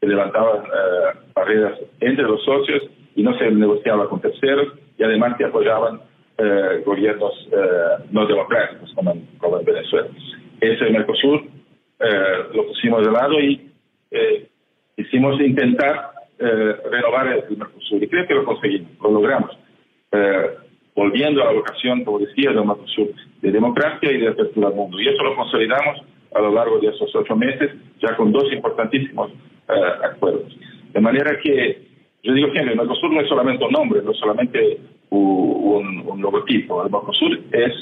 [0.00, 0.62] se levantaban
[1.34, 2.82] barreras entre los socios
[3.14, 6.00] y no se negociaba con terceros y además se apoyaban
[6.84, 7.32] gobiernos
[8.10, 10.08] no democráticos como en, como en Venezuela.
[10.60, 11.42] Ese Mercosur
[12.54, 13.70] lo pusimos de lado y
[14.98, 18.02] hicimos intentar eh, renovar el Mercosur.
[18.02, 19.58] Y creo que lo conseguimos, lo logramos.
[20.12, 20.50] Eh,
[20.94, 23.08] volviendo a la vocación, como decía, del Mercosur,
[23.40, 25.00] de democracia y de apertura al mundo.
[25.00, 26.02] Y eso lo consolidamos
[26.34, 27.70] a lo largo de esos ocho meses,
[28.02, 30.54] ya con dos importantísimos eh, acuerdos.
[30.92, 31.86] De manera que,
[32.22, 34.78] yo digo que el Mercosur no es solamente un nombre, no es solamente
[35.10, 36.84] un, un logotipo.
[36.84, 37.72] El Mercosur es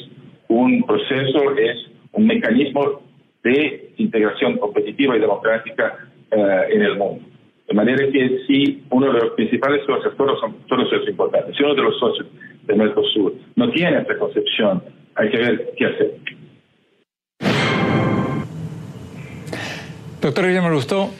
[0.48, 3.02] un proceso, es un mecanismo
[3.42, 7.33] de integración competitiva y democrática en el mundo.
[7.66, 11.74] De manera que si uno de los principales socios, todos son socios importantes, si uno
[11.74, 12.26] de los socios
[12.62, 14.82] de Mercosur no tiene esta concepción,
[15.14, 16.14] hay que ver qué hacer.
[20.20, 21.10] Doctor Guillermo gustó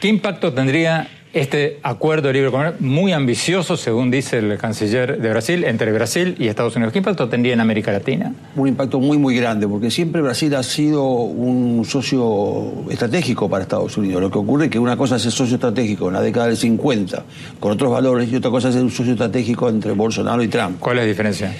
[0.00, 5.30] ¿qué impacto tendría este acuerdo de libre comercio muy ambicioso, según dice el canciller de
[5.30, 6.92] Brasil, entre Brasil y Estados Unidos.
[6.92, 8.32] ¿Qué impacto tendría en América Latina?
[8.54, 13.96] Un impacto muy, muy grande, porque siempre Brasil ha sido un socio estratégico para Estados
[13.96, 14.22] Unidos.
[14.22, 16.56] Lo que ocurre es que una cosa es el socio estratégico en la década del
[16.56, 17.24] 50,
[17.58, 20.78] con otros valores, y otra cosa es un socio estratégico entre Bolsonaro y Trump.
[20.78, 21.54] ¿Cuál es la diferencia?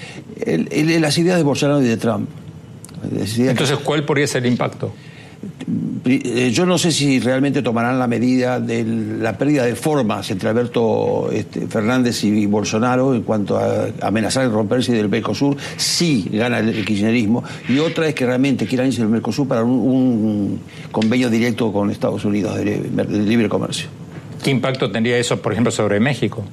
[0.45, 2.29] las ideas de Bolsonaro y de Trump.
[3.37, 4.93] Entonces, ¿cuál podría ser el impacto?
[6.07, 10.49] Eh, yo no sé si realmente tomarán la medida de la pérdida de formas entre
[10.49, 16.59] Alberto este, Fernández y Bolsonaro en cuanto a amenazar y romperse del Mercosur, sí gana
[16.59, 20.59] el, kirchnerismo, y otra es que realmente quieran irse del Mercosur para un,
[20.91, 23.87] convenio directo con Estados Unidos de libre comercio.
[24.43, 26.43] ¿Qué impacto tendría eso, por ejemplo, sobre México?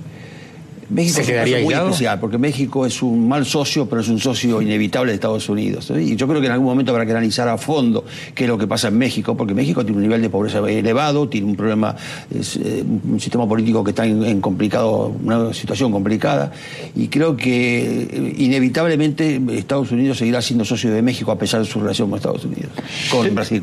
[0.92, 4.60] México es un muy especial, porque México es un mal socio, pero es un socio
[4.60, 5.90] inevitable de Estados Unidos.
[5.90, 8.58] Y yo creo que en algún momento habrá que analizar a fondo qué es lo
[8.58, 11.96] que pasa en México, porque México tiene un nivel de pobreza elevado, tiene un problema,
[12.30, 16.52] eh, un sistema político que está en, complicado, una situación complicada,
[16.94, 21.66] y creo que eh, inevitablemente Estados Unidos seguirá siendo socio de México a pesar de
[21.66, 22.72] su relación con Estados Unidos,
[23.10, 23.62] con Brasil.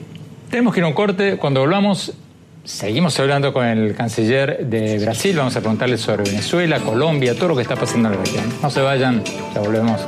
[0.50, 1.38] Tenemos que ir a un corte.
[1.38, 2.14] Cuando volvamos,
[2.70, 7.56] Seguimos hablando con el canciller de Brasil, vamos a preguntarle sobre Venezuela, Colombia, todo lo
[7.56, 8.46] que está pasando en la región.
[8.62, 9.24] No se vayan,
[9.56, 10.00] ya volvemos.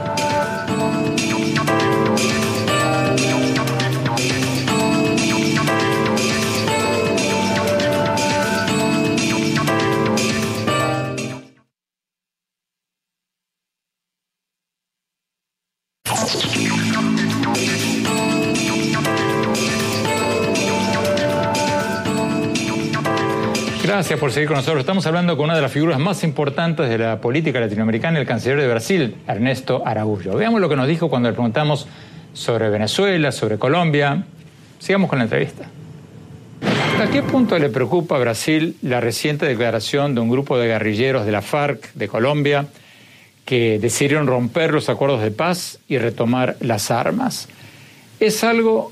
[24.12, 24.82] Gracias por seguir con nosotros.
[24.82, 28.60] Estamos hablando con una de las figuras más importantes de la política latinoamericana, el canciller
[28.60, 30.36] de Brasil, Ernesto Araújo.
[30.36, 31.88] Veamos lo que nos dijo cuando le preguntamos
[32.34, 34.26] sobre Venezuela, sobre Colombia.
[34.80, 35.64] Sigamos con la entrevista.
[36.62, 41.26] ¿Hasta qué punto le preocupa a Brasil la reciente declaración de un grupo de guerrilleros
[41.26, 42.66] de la FARC de Colombia
[43.46, 47.48] que decidieron romper los acuerdos de paz y retomar las armas?
[48.20, 48.92] ¿Es algo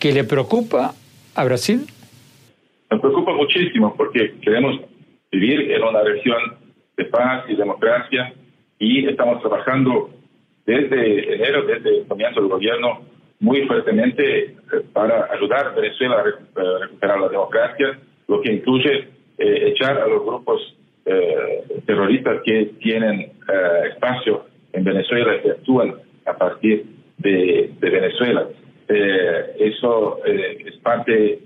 [0.00, 0.92] que le preocupa
[1.36, 1.86] a Brasil?
[2.90, 4.80] Me preocupa muchísimo porque queremos
[5.32, 6.38] vivir en una región
[6.96, 8.32] de paz y democracia
[8.78, 10.10] y estamos trabajando
[10.64, 13.02] desde enero, desde el comienzo del gobierno,
[13.40, 14.54] muy fuertemente eh,
[14.92, 20.06] para ayudar a Venezuela a eh, recuperar la democracia, lo que incluye eh, echar a
[20.06, 20.72] los grupos
[21.86, 23.30] terroristas que tienen
[23.92, 25.94] espacio en Venezuela, que actúan
[26.24, 26.84] a partir
[27.18, 28.48] de, de Venezuela.
[28.88, 31.38] eso es parte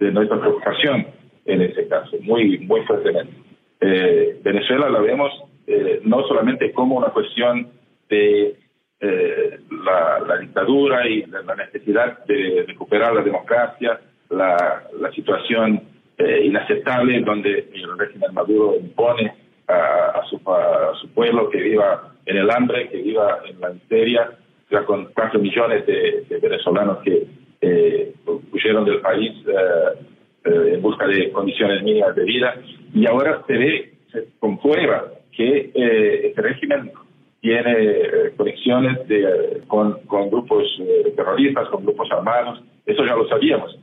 [0.00, 1.06] de nuestra preocupación
[1.44, 3.32] en ese caso, muy, muy fuertemente.
[3.80, 5.32] Eh, Venezuela la vemos
[5.66, 7.68] eh, no solamente como una cuestión
[8.08, 8.56] de
[9.00, 15.82] eh, la, dictadura y la, necesidad de recuperar la democracia, la, situación
[16.44, 19.32] inaceptable donde el régimen Maduro impone
[19.66, 24.30] a, su, a, su, pueblo que viva en el hambre, que viva en la miseria,
[24.70, 27.26] ya con cuatro millones de venezolanos que
[27.60, 28.14] eh,
[28.52, 30.04] huyeron del país eh,
[30.42, 32.54] eh, en busca de condiciones mínimas de vida
[32.94, 35.04] y ahora se ve, se comprueba
[35.36, 36.92] que eh, este régimen
[37.42, 40.64] tiene eh, conexiones de, con, con, grupos
[41.14, 43.78] terroristas, con grupos armados, eso ya lo sabíamos,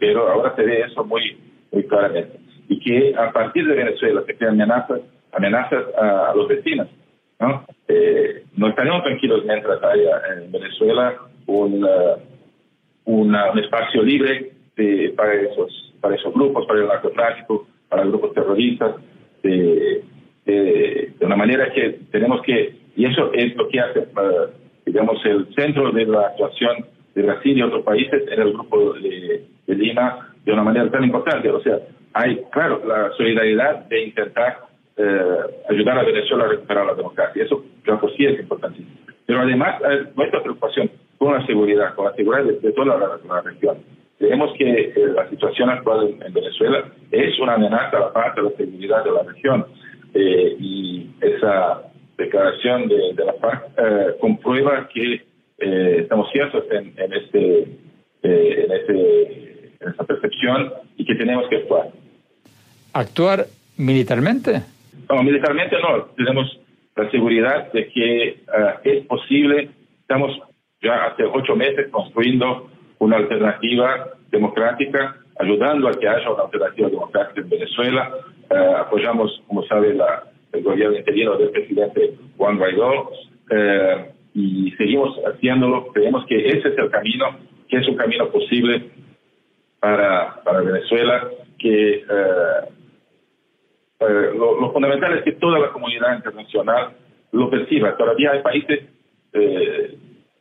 [0.00, 1.36] pero ahora se ve eso muy,
[1.72, 2.38] muy claramente.
[2.68, 6.88] Y que a partir de Venezuela se crean amenazas, amenazas a, los vecinos.
[7.38, 7.66] ¿no?
[8.56, 11.86] no estaremos tranquilos mientras haya en Venezuela un
[13.06, 14.52] un espacio libre
[15.16, 18.96] para, esos, para esos grupos, para el narcotráfico, para grupos terroristas,
[19.42, 20.02] de,
[21.20, 24.06] una manera que tenemos que, y eso es lo que hace,
[24.84, 29.44] digamos, el centro de la actuación de Brasil y otros países en el grupo de,
[29.66, 31.50] Lima de una manera tan importante.
[31.50, 31.78] O sea,
[32.12, 34.58] hay, claro, la solidaridad de intentar
[35.68, 37.44] ayudar a Venezuela a recuperar la democracia.
[37.44, 38.96] Eso, que sí es importantísimo.
[39.26, 39.80] Pero además,
[40.14, 43.78] nuestra preocupación con la seguridad, con la seguridad de, toda la, región.
[44.18, 48.42] Creemos que eh, la situación actual en, Venezuela es una amenaza a la paz, a
[48.42, 49.66] la seguridad de la región.
[50.14, 51.82] Eh, y esa
[52.16, 55.22] declaración de, la paz eh, comprueba que
[55.58, 57.62] estamos ciertos en, este,
[58.22, 61.88] en, este, en esta percepción y que tenemos que actuar.
[62.92, 63.46] ¿Actuar
[63.78, 64.62] militarmente?
[65.08, 66.04] No, militarmente no.
[66.16, 66.60] Tenemos
[66.94, 68.40] la seguridad de que
[68.84, 69.70] es posible,
[70.02, 70.38] estamos
[70.86, 72.68] ya hace ocho meses construyendo
[72.98, 78.10] una alternativa democrática, ayudando a que haya una alternativa democrática en Venezuela.
[78.50, 79.96] Eh, apoyamos, como sabe,
[80.52, 83.10] el gobierno interino del presidente Juan Guaidó
[83.50, 85.88] eh, y seguimos haciéndolo.
[85.92, 87.36] Creemos que ese es el camino,
[87.68, 88.90] que es un camino posible
[89.80, 91.28] para, para Venezuela,
[91.58, 92.62] que eh,
[94.00, 96.90] lo, lo, fundamental es que toda la comunidad internacional
[97.32, 97.96] lo perciba.
[97.96, 98.80] Todavía hay países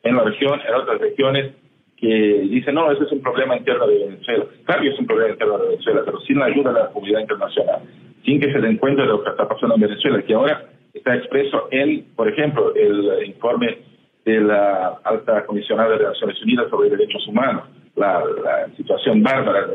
[0.06, 1.52] en la región, en otras regiones,
[1.98, 4.46] que dicen, no, ese es un problema interno de Venezuela.
[4.66, 7.22] Claro que es un problema interno de Venezuela, pero sin la ayuda de la comunidad
[7.22, 7.80] internacional,
[8.24, 11.16] sin que se den cuenta de lo que está pasando en Venezuela, que ahora está
[11.16, 13.80] expreso en, por ejemplo, el informe
[14.26, 17.64] de la alta comisionada de Naciones Unidas sobre derechos humanos,
[17.96, 18.24] la,
[18.76, 19.68] situación bárbara,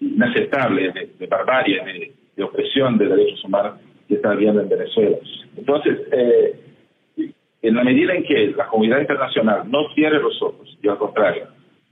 [0.00, 3.74] inaceptable de, barbarie, de, de, opresión de derechos humanos
[4.08, 5.16] que está habiendo en Venezuela.
[5.56, 5.98] Entonces,
[7.62, 11.46] en la medida en que la comunidad internacional no cierre los ojos y al contrario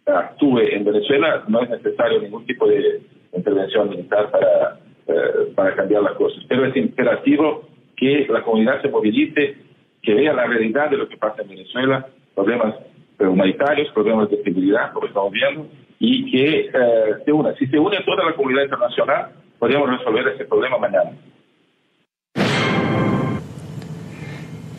[0.07, 3.01] actúe en Venezuela, no es necesario ningún tipo de
[3.33, 6.43] intervención militar para, eh, para cambiar las cosas.
[6.49, 9.57] Pero es imperativo que la comunidad se movilice,
[10.03, 12.75] que vea la realidad de lo que pasa en Venezuela, problemas
[13.19, 15.67] humanitarios, problemas de seguridad, como estamos viendo,
[15.99, 17.55] y que eh, se una.
[17.57, 21.11] Si se une toda la comunidad internacional, podríamos resolver ese problema mañana.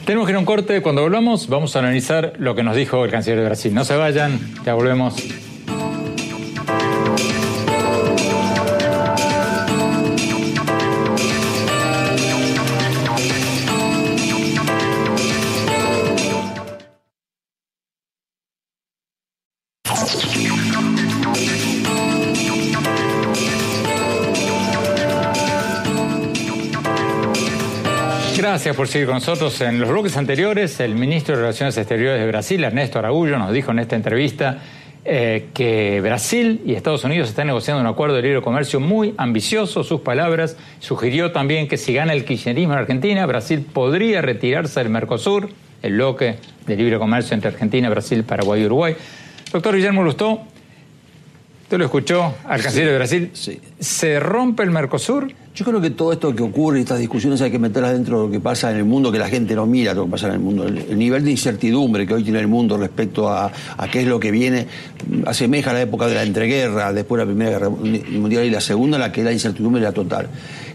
[0.05, 0.81] Tenemos que ir a un corte.
[0.81, 3.73] Cuando volvamos, vamos a analizar lo que nos dijo el canciller de Brasil.
[3.73, 5.15] No se vayan, ya volvemos.
[28.51, 29.61] Gracias por seguir con nosotros.
[29.61, 33.71] En los bloques anteriores, el ministro de Relaciones Exteriores de Brasil, Ernesto Araújo, nos dijo
[33.71, 34.59] en esta entrevista
[35.05, 39.85] eh, que Brasil y Estados Unidos están negociando un acuerdo de libre comercio muy ambicioso.
[39.85, 44.89] Sus palabras sugirió también que si gana el kirchnerismo en Argentina, Brasil podría retirarse del
[44.89, 45.47] Mercosur,
[45.81, 46.35] el bloque
[46.67, 48.97] de libre comercio entre Argentina, Brasil, Paraguay y Uruguay.
[49.53, 50.41] Doctor Guillermo Lustó,
[51.71, 53.31] usted lo escuchó al canciller de Brasil.
[53.79, 55.31] ¿Se rompe el Mercosur?
[55.55, 58.31] Yo creo que todo esto que ocurre, estas discusiones hay que meterlas dentro de lo
[58.31, 60.39] que pasa en el mundo, que la gente no mira lo que pasa en el
[60.39, 60.67] mundo.
[60.67, 63.49] El, nivel de incertidumbre que hoy tiene el mundo respecto a,
[63.89, 64.67] qué es lo que viene
[65.25, 68.59] asemeja a la época de la entreguerra, después de la Primera Guerra Mundial y la
[68.59, 70.27] Segunda, en la que la incertidumbre era total.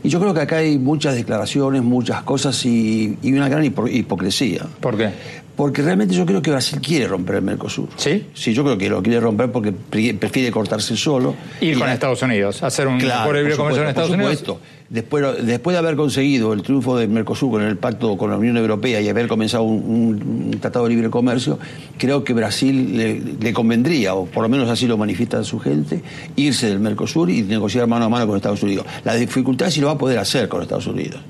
[0.02, 4.64] Y yo creo que acá hay muchas declaraciones, muchas cosas y, y una gran hipocresía.
[4.80, 5.10] ¿Por qué?
[5.56, 7.88] Porque realmente yo creo que Brasil quiere romper el Mercosur.
[7.96, 8.26] ¿Sí?
[8.34, 11.34] Sí, yo creo que lo quiere romper porque prefiere cortarse solo.
[11.60, 14.44] Ir con Estados Unidos, hacer un acuerdo de libre comercio con Estados Unidos.
[14.88, 18.56] Después, después de haber conseguido el triunfo del Mercosur con el pacto con la Unión
[18.56, 21.58] Europea y haber comenzado un, tratado de libre comercio,
[21.98, 26.02] creo que Brasil le, convendría, o por lo menos así lo manifiesta su gente,
[26.36, 28.86] irse del Mercosur y negociar mano a mano con Estados Unidos.
[29.04, 31.20] La dificultad es si lo va a poder hacer con Estados Unidos,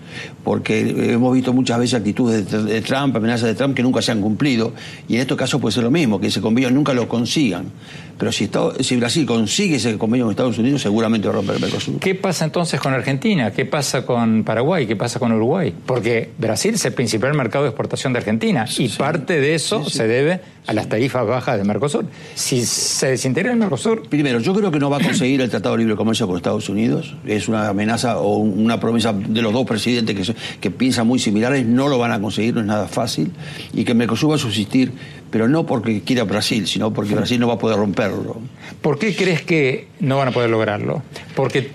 [0.44, 4.20] porque hemos visto muchas veces actitudes de, Trump, amenazas de Trump que nunca se han
[4.20, 4.74] cumplido,
[5.08, 7.72] y en estos casos puede ser lo mismo, que ese convenio nunca lo consigan.
[8.18, 8.48] Pero si,
[8.80, 11.98] si Brasil consigue ese convenio con Estados Unidos, seguramente va el Mercosur.
[11.98, 13.45] ¿Qué pasa entonces con Argentina?
[13.52, 14.86] ¿Qué pasa con Paraguay?
[14.86, 15.74] ¿Qué pasa con Uruguay?
[15.86, 20.06] Porque Brasil es el principal mercado de exportación de Argentina y parte de eso se
[20.06, 22.06] debe a las tarifas bajas del Mercosur.
[22.34, 24.08] Si se desintegra el Mercosur...
[24.08, 26.68] Primero, yo creo que no va a conseguir el Tratado de Libre Comercio con Estados
[26.68, 27.14] Unidos.
[27.24, 31.64] Es una amenaza o una promesa de los dos presidentes que, que piensan muy similares.
[31.64, 33.32] No lo van a conseguir, no es nada fácil.
[33.72, 34.92] Y que Mercosur va a subsistir
[35.30, 38.40] pero no porque quiera Brasil, sino porque Brasil no va a poder romperlo.
[38.80, 41.02] ¿Por qué crees que no van a poder lograrlo?
[41.34, 41.70] Porque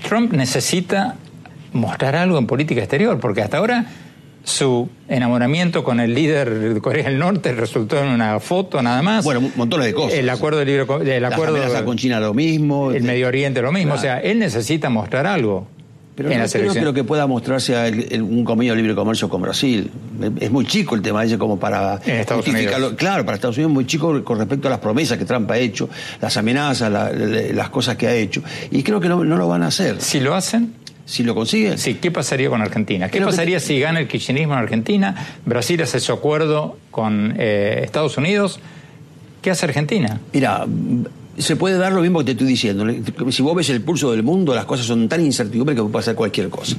[0.00, 1.16] Trump necesita
[1.72, 3.86] mostrar algo en política exterior, porque hasta ahora
[4.42, 9.24] su enamoramiento con el líder de Corea del Norte resultó en una foto nada más.
[9.24, 10.18] Bueno, montones de cosas.
[10.18, 12.90] El acuerdo de libre, el acuerdo con China lo mismo.
[12.92, 13.94] El Medio Oriente lo mismo.
[13.94, 15.66] O sea, él necesita mostrar algo.
[16.28, 17.74] Pero no creo que pueda mostrarse
[18.20, 19.90] un convenio de libre comercio con Brasil.
[20.38, 21.98] Es muy chico el tema ese como para
[22.28, 22.96] justificarlo.
[22.96, 25.58] Claro, para Estados Unidos es muy chico con respecto a las promesas que Trump ha
[25.58, 25.88] hecho,
[26.20, 28.42] las amenazas, las cosas que ha hecho.
[28.70, 30.00] Y creo que no, lo van a hacer.
[30.00, 30.74] Si lo hacen,
[31.06, 31.78] si lo consiguen.
[31.78, 33.08] Sí, ¿qué pasaría con Argentina?
[33.08, 35.14] ¿Qué pasaría si gana el kirchnerismo en Argentina?
[35.46, 38.60] Brasil hace su acuerdo con eh, Estados Unidos.
[39.42, 40.20] ¿Qué hace Argentina?
[40.32, 40.66] Mira,
[41.40, 42.84] se puede dar lo mismo que te estoy diciendo.
[43.30, 46.14] Si vos ves el pulso del mundo, las cosas son tan incertidumbres que puede pasar
[46.14, 46.76] cualquier cosa.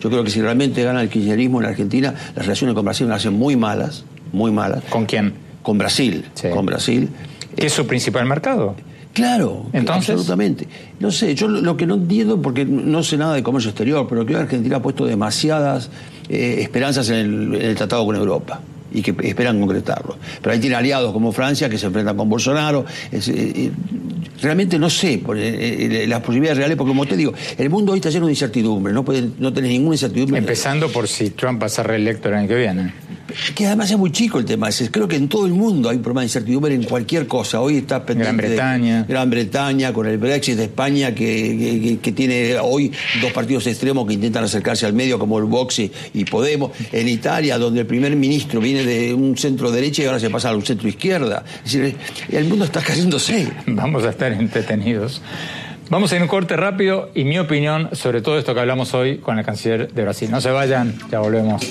[0.00, 3.16] Yo creo que si realmente gana el kirchnerismo en Argentina, las relaciones con Brasil van
[3.16, 4.84] a ser muy malas, muy malas.
[4.90, 5.34] ¿Con quién?
[5.62, 6.24] Con Brasil.
[6.52, 7.08] Con Brasil.
[7.56, 8.76] ¿Qué es su principal mercado?
[9.12, 10.68] Claro, Entonces, absolutamente.
[11.00, 14.24] No sé, yo lo que no entiendo, porque no sé nada de comercio exterior, pero
[14.24, 15.90] creo que Argentina ha puesto demasiadas
[16.28, 18.60] eh, esperanzas en el tratado con Europa
[18.92, 20.16] y que esperan concretarlo.
[20.40, 22.84] Pero ahí tiene aliados como Francia que se enfrentan con Bolsonaro.
[23.12, 23.70] Eh, eh,
[24.42, 28.10] realmente no sé eh, las posibilidades reales, porque como te digo, el mundo hoy está
[28.10, 30.38] lleno de incertidumbre, no, puede, no tenés ninguna incertidumbre.
[30.38, 32.92] Empezando por si Trump va a ser reelecto el año que viene.
[33.54, 36.02] Que además es muy chico el tema Creo que en todo el mundo hay un
[36.02, 37.60] problema de incertidumbre en cualquier cosa.
[37.60, 39.04] Hoy está pendiente Gran Bretaña.
[39.08, 44.14] Gran Bretaña, con el Brexit de España, que, que, tiene hoy dos partidos extremos que
[44.14, 46.72] intentan acercarse al medio, como el Vox y Podemos.
[46.92, 50.50] En Italia, donde el primer ministro viene de un centro derecha y ahora se pasa
[50.50, 51.44] a un centro izquierda.
[51.64, 51.96] Es decir,
[52.30, 53.48] el mundo está cayéndose.
[53.66, 55.20] Vamos a estar entretenidos.
[55.88, 59.18] Vamos a ir un corte rápido y mi opinión sobre todo esto que hablamos hoy
[59.18, 60.30] con el canciller de Brasil.
[60.30, 61.66] No se vayan, ya volvemos.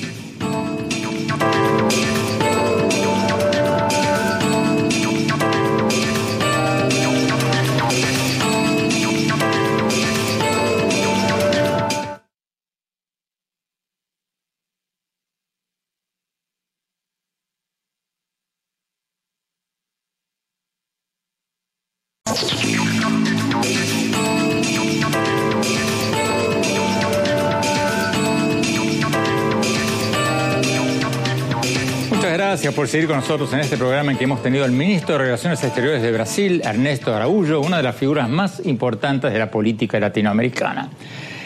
[32.49, 35.25] Gracias por seguir con nosotros en este programa en que hemos tenido al ministro de
[35.25, 39.99] Relaciones Exteriores de Brasil, Ernesto Araújo, una de las figuras más importantes de la política
[39.99, 40.89] latinoamericana.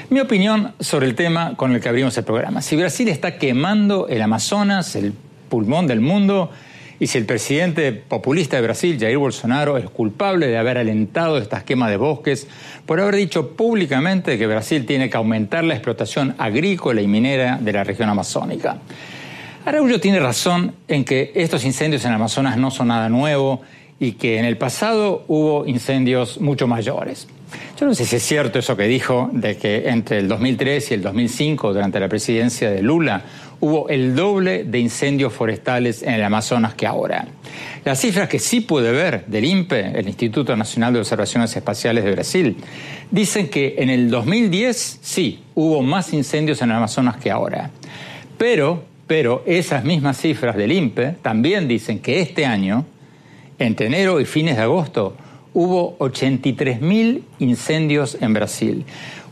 [0.10, 2.62] Mi opinión sobre el tema con el que abrimos el programa.
[2.62, 5.12] Si Brasil está quemando el Amazonas, el
[5.50, 6.52] pulmón del mundo,
[7.02, 11.66] y si el presidente populista de Brasil, Jair Bolsonaro, es culpable de haber alentado estas
[11.66, 12.48] quemas de bosques
[12.86, 17.74] por haber dicho públicamente que Brasil tiene que aumentar la explotación agrícola y minera de
[17.74, 18.78] la región amazónica.
[19.66, 23.62] Araújo tiene razón en que estos incendios en Amazonas no son nada nuevo
[23.98, 27.30] y que en el pasado hubo incendios mucho mayores.
[27.80, 30.94] Yo no sé si es cierto eso que dijo de que entre el 2003 y
[30.96, 33.24] el 2005, durante la presidencia de Lula,
[33.62, 37.26] hubo el doble de incendios forestales en el Amazonas que ahora.
[37.86, 42.12] Las cifras que sí pude ver del INPE, el Instituto Nacional de Observaciones Espaciales de
[42.12, 42.58] Brasil,
[43.12, 47.70] dicen que en el 2010 sí hubo más incendios en el Amazonas que ahora.
[48.38, 52.86] Pero pero esas mismas cifras del INPE también dicen que este año,
[53.60, 55.16] entre enero y fines de agosto,
[55.54, 58.86] hubo 83.000 incendios en Brasil,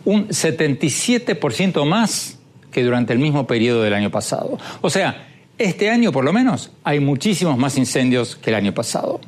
[0.06, 2.38] un 77% más
[2.72, 4.58] que durante el mismo periodo del año pasado.
[4.82, 9.20] O sea, este año por lo menos hay muchísimos más incendios que el año pasado.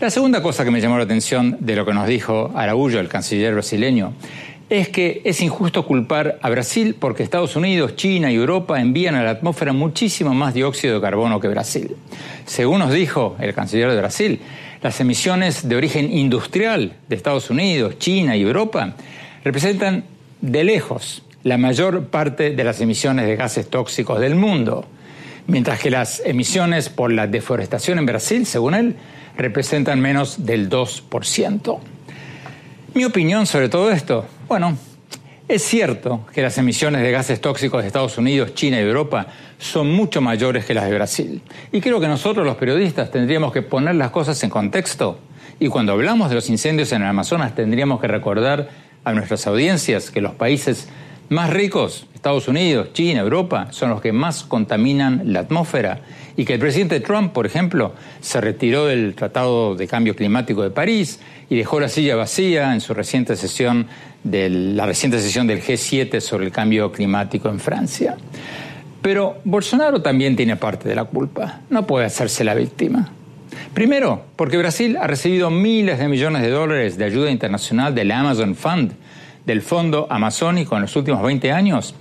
[0.00, 3.08] La segunda cosa que me llamó la atención de lo que nos dijo Araújo, el
[3.08, 4.14] canciller brasileño,
[4.72, 9.22] es que es injusto culpar a Brasil porque Estados Unidos, China y Europa envían a
[9.22, 11.94] la atmósfera muchísimo más dióxido de carbono que Brasil.
[12.46, 14.40] Según nos dijo el canciller de Brasil,
[14.80, 18.94] las emisiones de origen industrial de Estados Unidos, China y Europa
[19.44, 20.04] representan
[20.40, 24.86] de lejos la mayor parte de las emisiones de gases tóxicos del mundo,
[25.48, 28.96] mientras que las emisiones por la deforestación en Brasil, según él,
[29.36, 31.78] representan menos del 2%.
[32.94, 34.76] Mi opinión sobre todo esto, bueno,
[35.48, 39.28] es cierto que las emisiones de gases tóxicos de Estados Unidos, China y Europa
[39.58, 41.40] son mucho mayores que las de Brasil.
[41.72, 45.18] Y creo que nosotros los periodistas tendríamos que poner las cosas en contexto.
[45.58, 48.68] Y cuando hablamos de los incendios en el Amazonas tendríamos que recordar
[49.04, 50.86] a nuestras audiencias que los países
[51.30, 56.00] más ricos, Estados Unidos, China, Europa, son los que más contaminan la atmósfera
[56.36, 60.68] y que el presidente Trump, por ejemplo, se retiró del Tratado de Cambio Climático de
[60.68, 61.20] París
[61.52, 63.86] y dejó la silla vacía en su reciente sesión
[64.24, 68.16] de la reciente sesión del G7 sobre el cambio climático en Francia.
[69.02, 71.60] Pero Bolsonaro también tiene parte de la culpa.
[71.68, 73.10] No puede hacerse la víctima.
[73.74, 78.54] Primero, porque Brasil ha recibido miles de millones de dólares de ayuda internacional del Amazon
[78.54, 78.92] Fund,
[79.44, 81.94] del Fondo Amazónico en los últimos 20 años,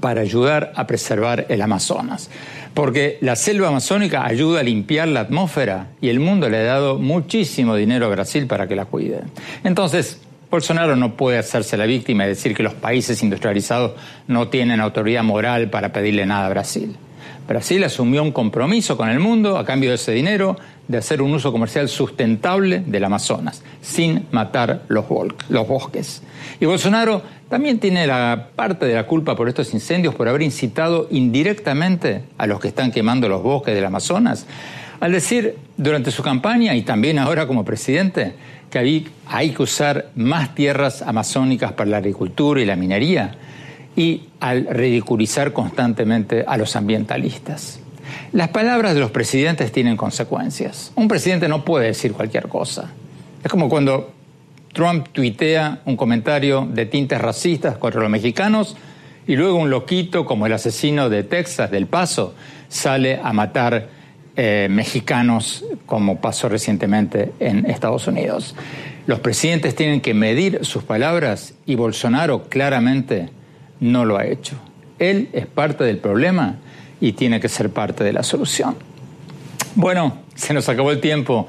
[0.00, 2.28] para ayudar a preservar el Amazonas
[2.74, 6.98] porque la selva amazónica ayuda a limpiar la atmósfera y el mundo le ha dado
[6.98, 9.20] muchísimo dinero a Brasil para que la cuide.
[9.62, 10.20] Entonces,
[10.50, 13.92] Bolsonaro no puede hacerse la víctima y decir que los países industrializados
[14.28, 16.96] no tienen autoridad moral para pedirle nada a Brasil.
[17.46, 20.56] Brasil asumió un compromiso con el mundo a cambio de ese dinero
[20.88, 26.22] de hacer un uso comercial sustentable del Amazonas, sin matar los, bosques.
[26.58, 31.06] Y Bolsonaro también tiene la parte de la culpa por estos incendios por haber incitado
[31.10, 34.46] indirectamente a los que están quemando los bosques del Amazonas,
[35.00, 38.34] al decir durante su campaña y también ahora como presidente
[38.70, 43.36] que hay, hay que usar más tierras amazónicas para la agricultura y la minería
[43.96, 47.80] y al ridiculizar constantemente a los ambientalistas.
[48.32, 50.92] Las palabras de los presidentes tienen consecuencias.
[50.96, 52.90] Un presidente no puede decir cualquier cosa.
[53.42, 54.12] Es como cuando
[54.72, 58.76] Trump tuitea un comentario de tintes racistas contra los mexicanos
[59.26, 62.34] y luego un loquito como el asesino de Texas, del Paso,
[62.68, 63.88] sale a matar
[64.36, 68.54] eh, mexicanos como pasó recientemente en Estados Unidos.
[69.06, 73.28] Los presidentes tienen que medir sus palabras y Bolsonaro claramente
[73.80, 74.56] no lo ha hecho.
[74.98, 76.56] Él es parte del problema
[77.00, 78.76] y tiene que ser parte de la solución.
[79.74, 81.48] Bueno, se nos acabó el tiempo.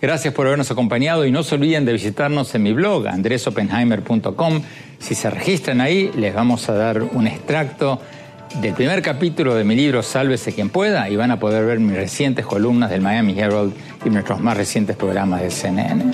[0.00, 4.62] Gracias por habernos acompañado y no se olviden de visitarnos en mi blog, andresopenheimer.com.
[4.98, 8.00] Si se registran ahí, les vamos a dar un extracto
[8.60, 11.96] del primer capítulo de mi libro Sálvese quien pueda y van a poder ver mis
[11.96, 13.74] recientes columnas del Miami Herald
[14.04, 16.12] y nuestros más recientes programas de CNN.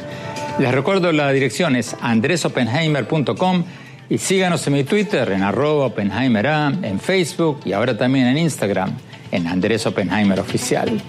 [0.58, 3.64] Les recuerdo la dirección es andresopenheimer.com
[4.12, 6.44] y síganos en mi Twitter en arroba Oppenheimer
[6.82, 8.94] en Facebook y ahora también en Instagram
[9.30, 11.00] en Andrés Oppenheimer Oficial.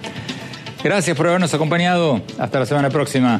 [0.82, 2.22] Gracias por habernos acompañado.
[2.38, 3.38] Hasta la semana próxima.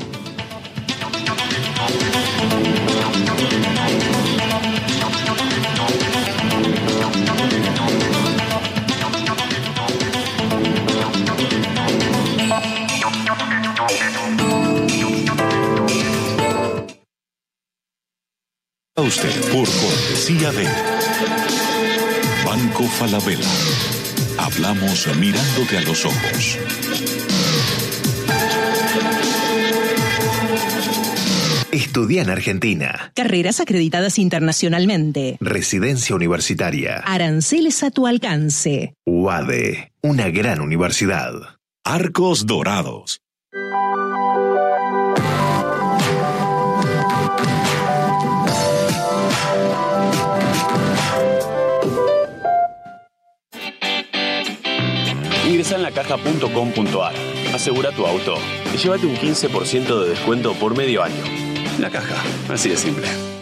[19.04, 20.66] Usted por cortesía de
[22.44, 23.48] Banco Falabella
[24.38, 26.58] Hablamos mirándote a los ojos.
[31.70, 33.12] Estudia en Argentina.
[33.14, 35.38] Carreras acreditadas internacionalmente.
[35.40, 36.96] Residencia universitaria.
[37.04, 38.94] Aranceles a tu alcance.
[39.06, 41.58] UADE, una gran universidad.
[41.84, 43.20] Arcos Dorados.
[55.54, 57.14] Ingresa en lacaja.com.ar,
[57.54, 58.34] asegura tu auto
[58.74, 61.22] y llévate un 15% de descuento por medio año.
[61.78, 62.16] La caja,
[62.52, 63.33] así de simple.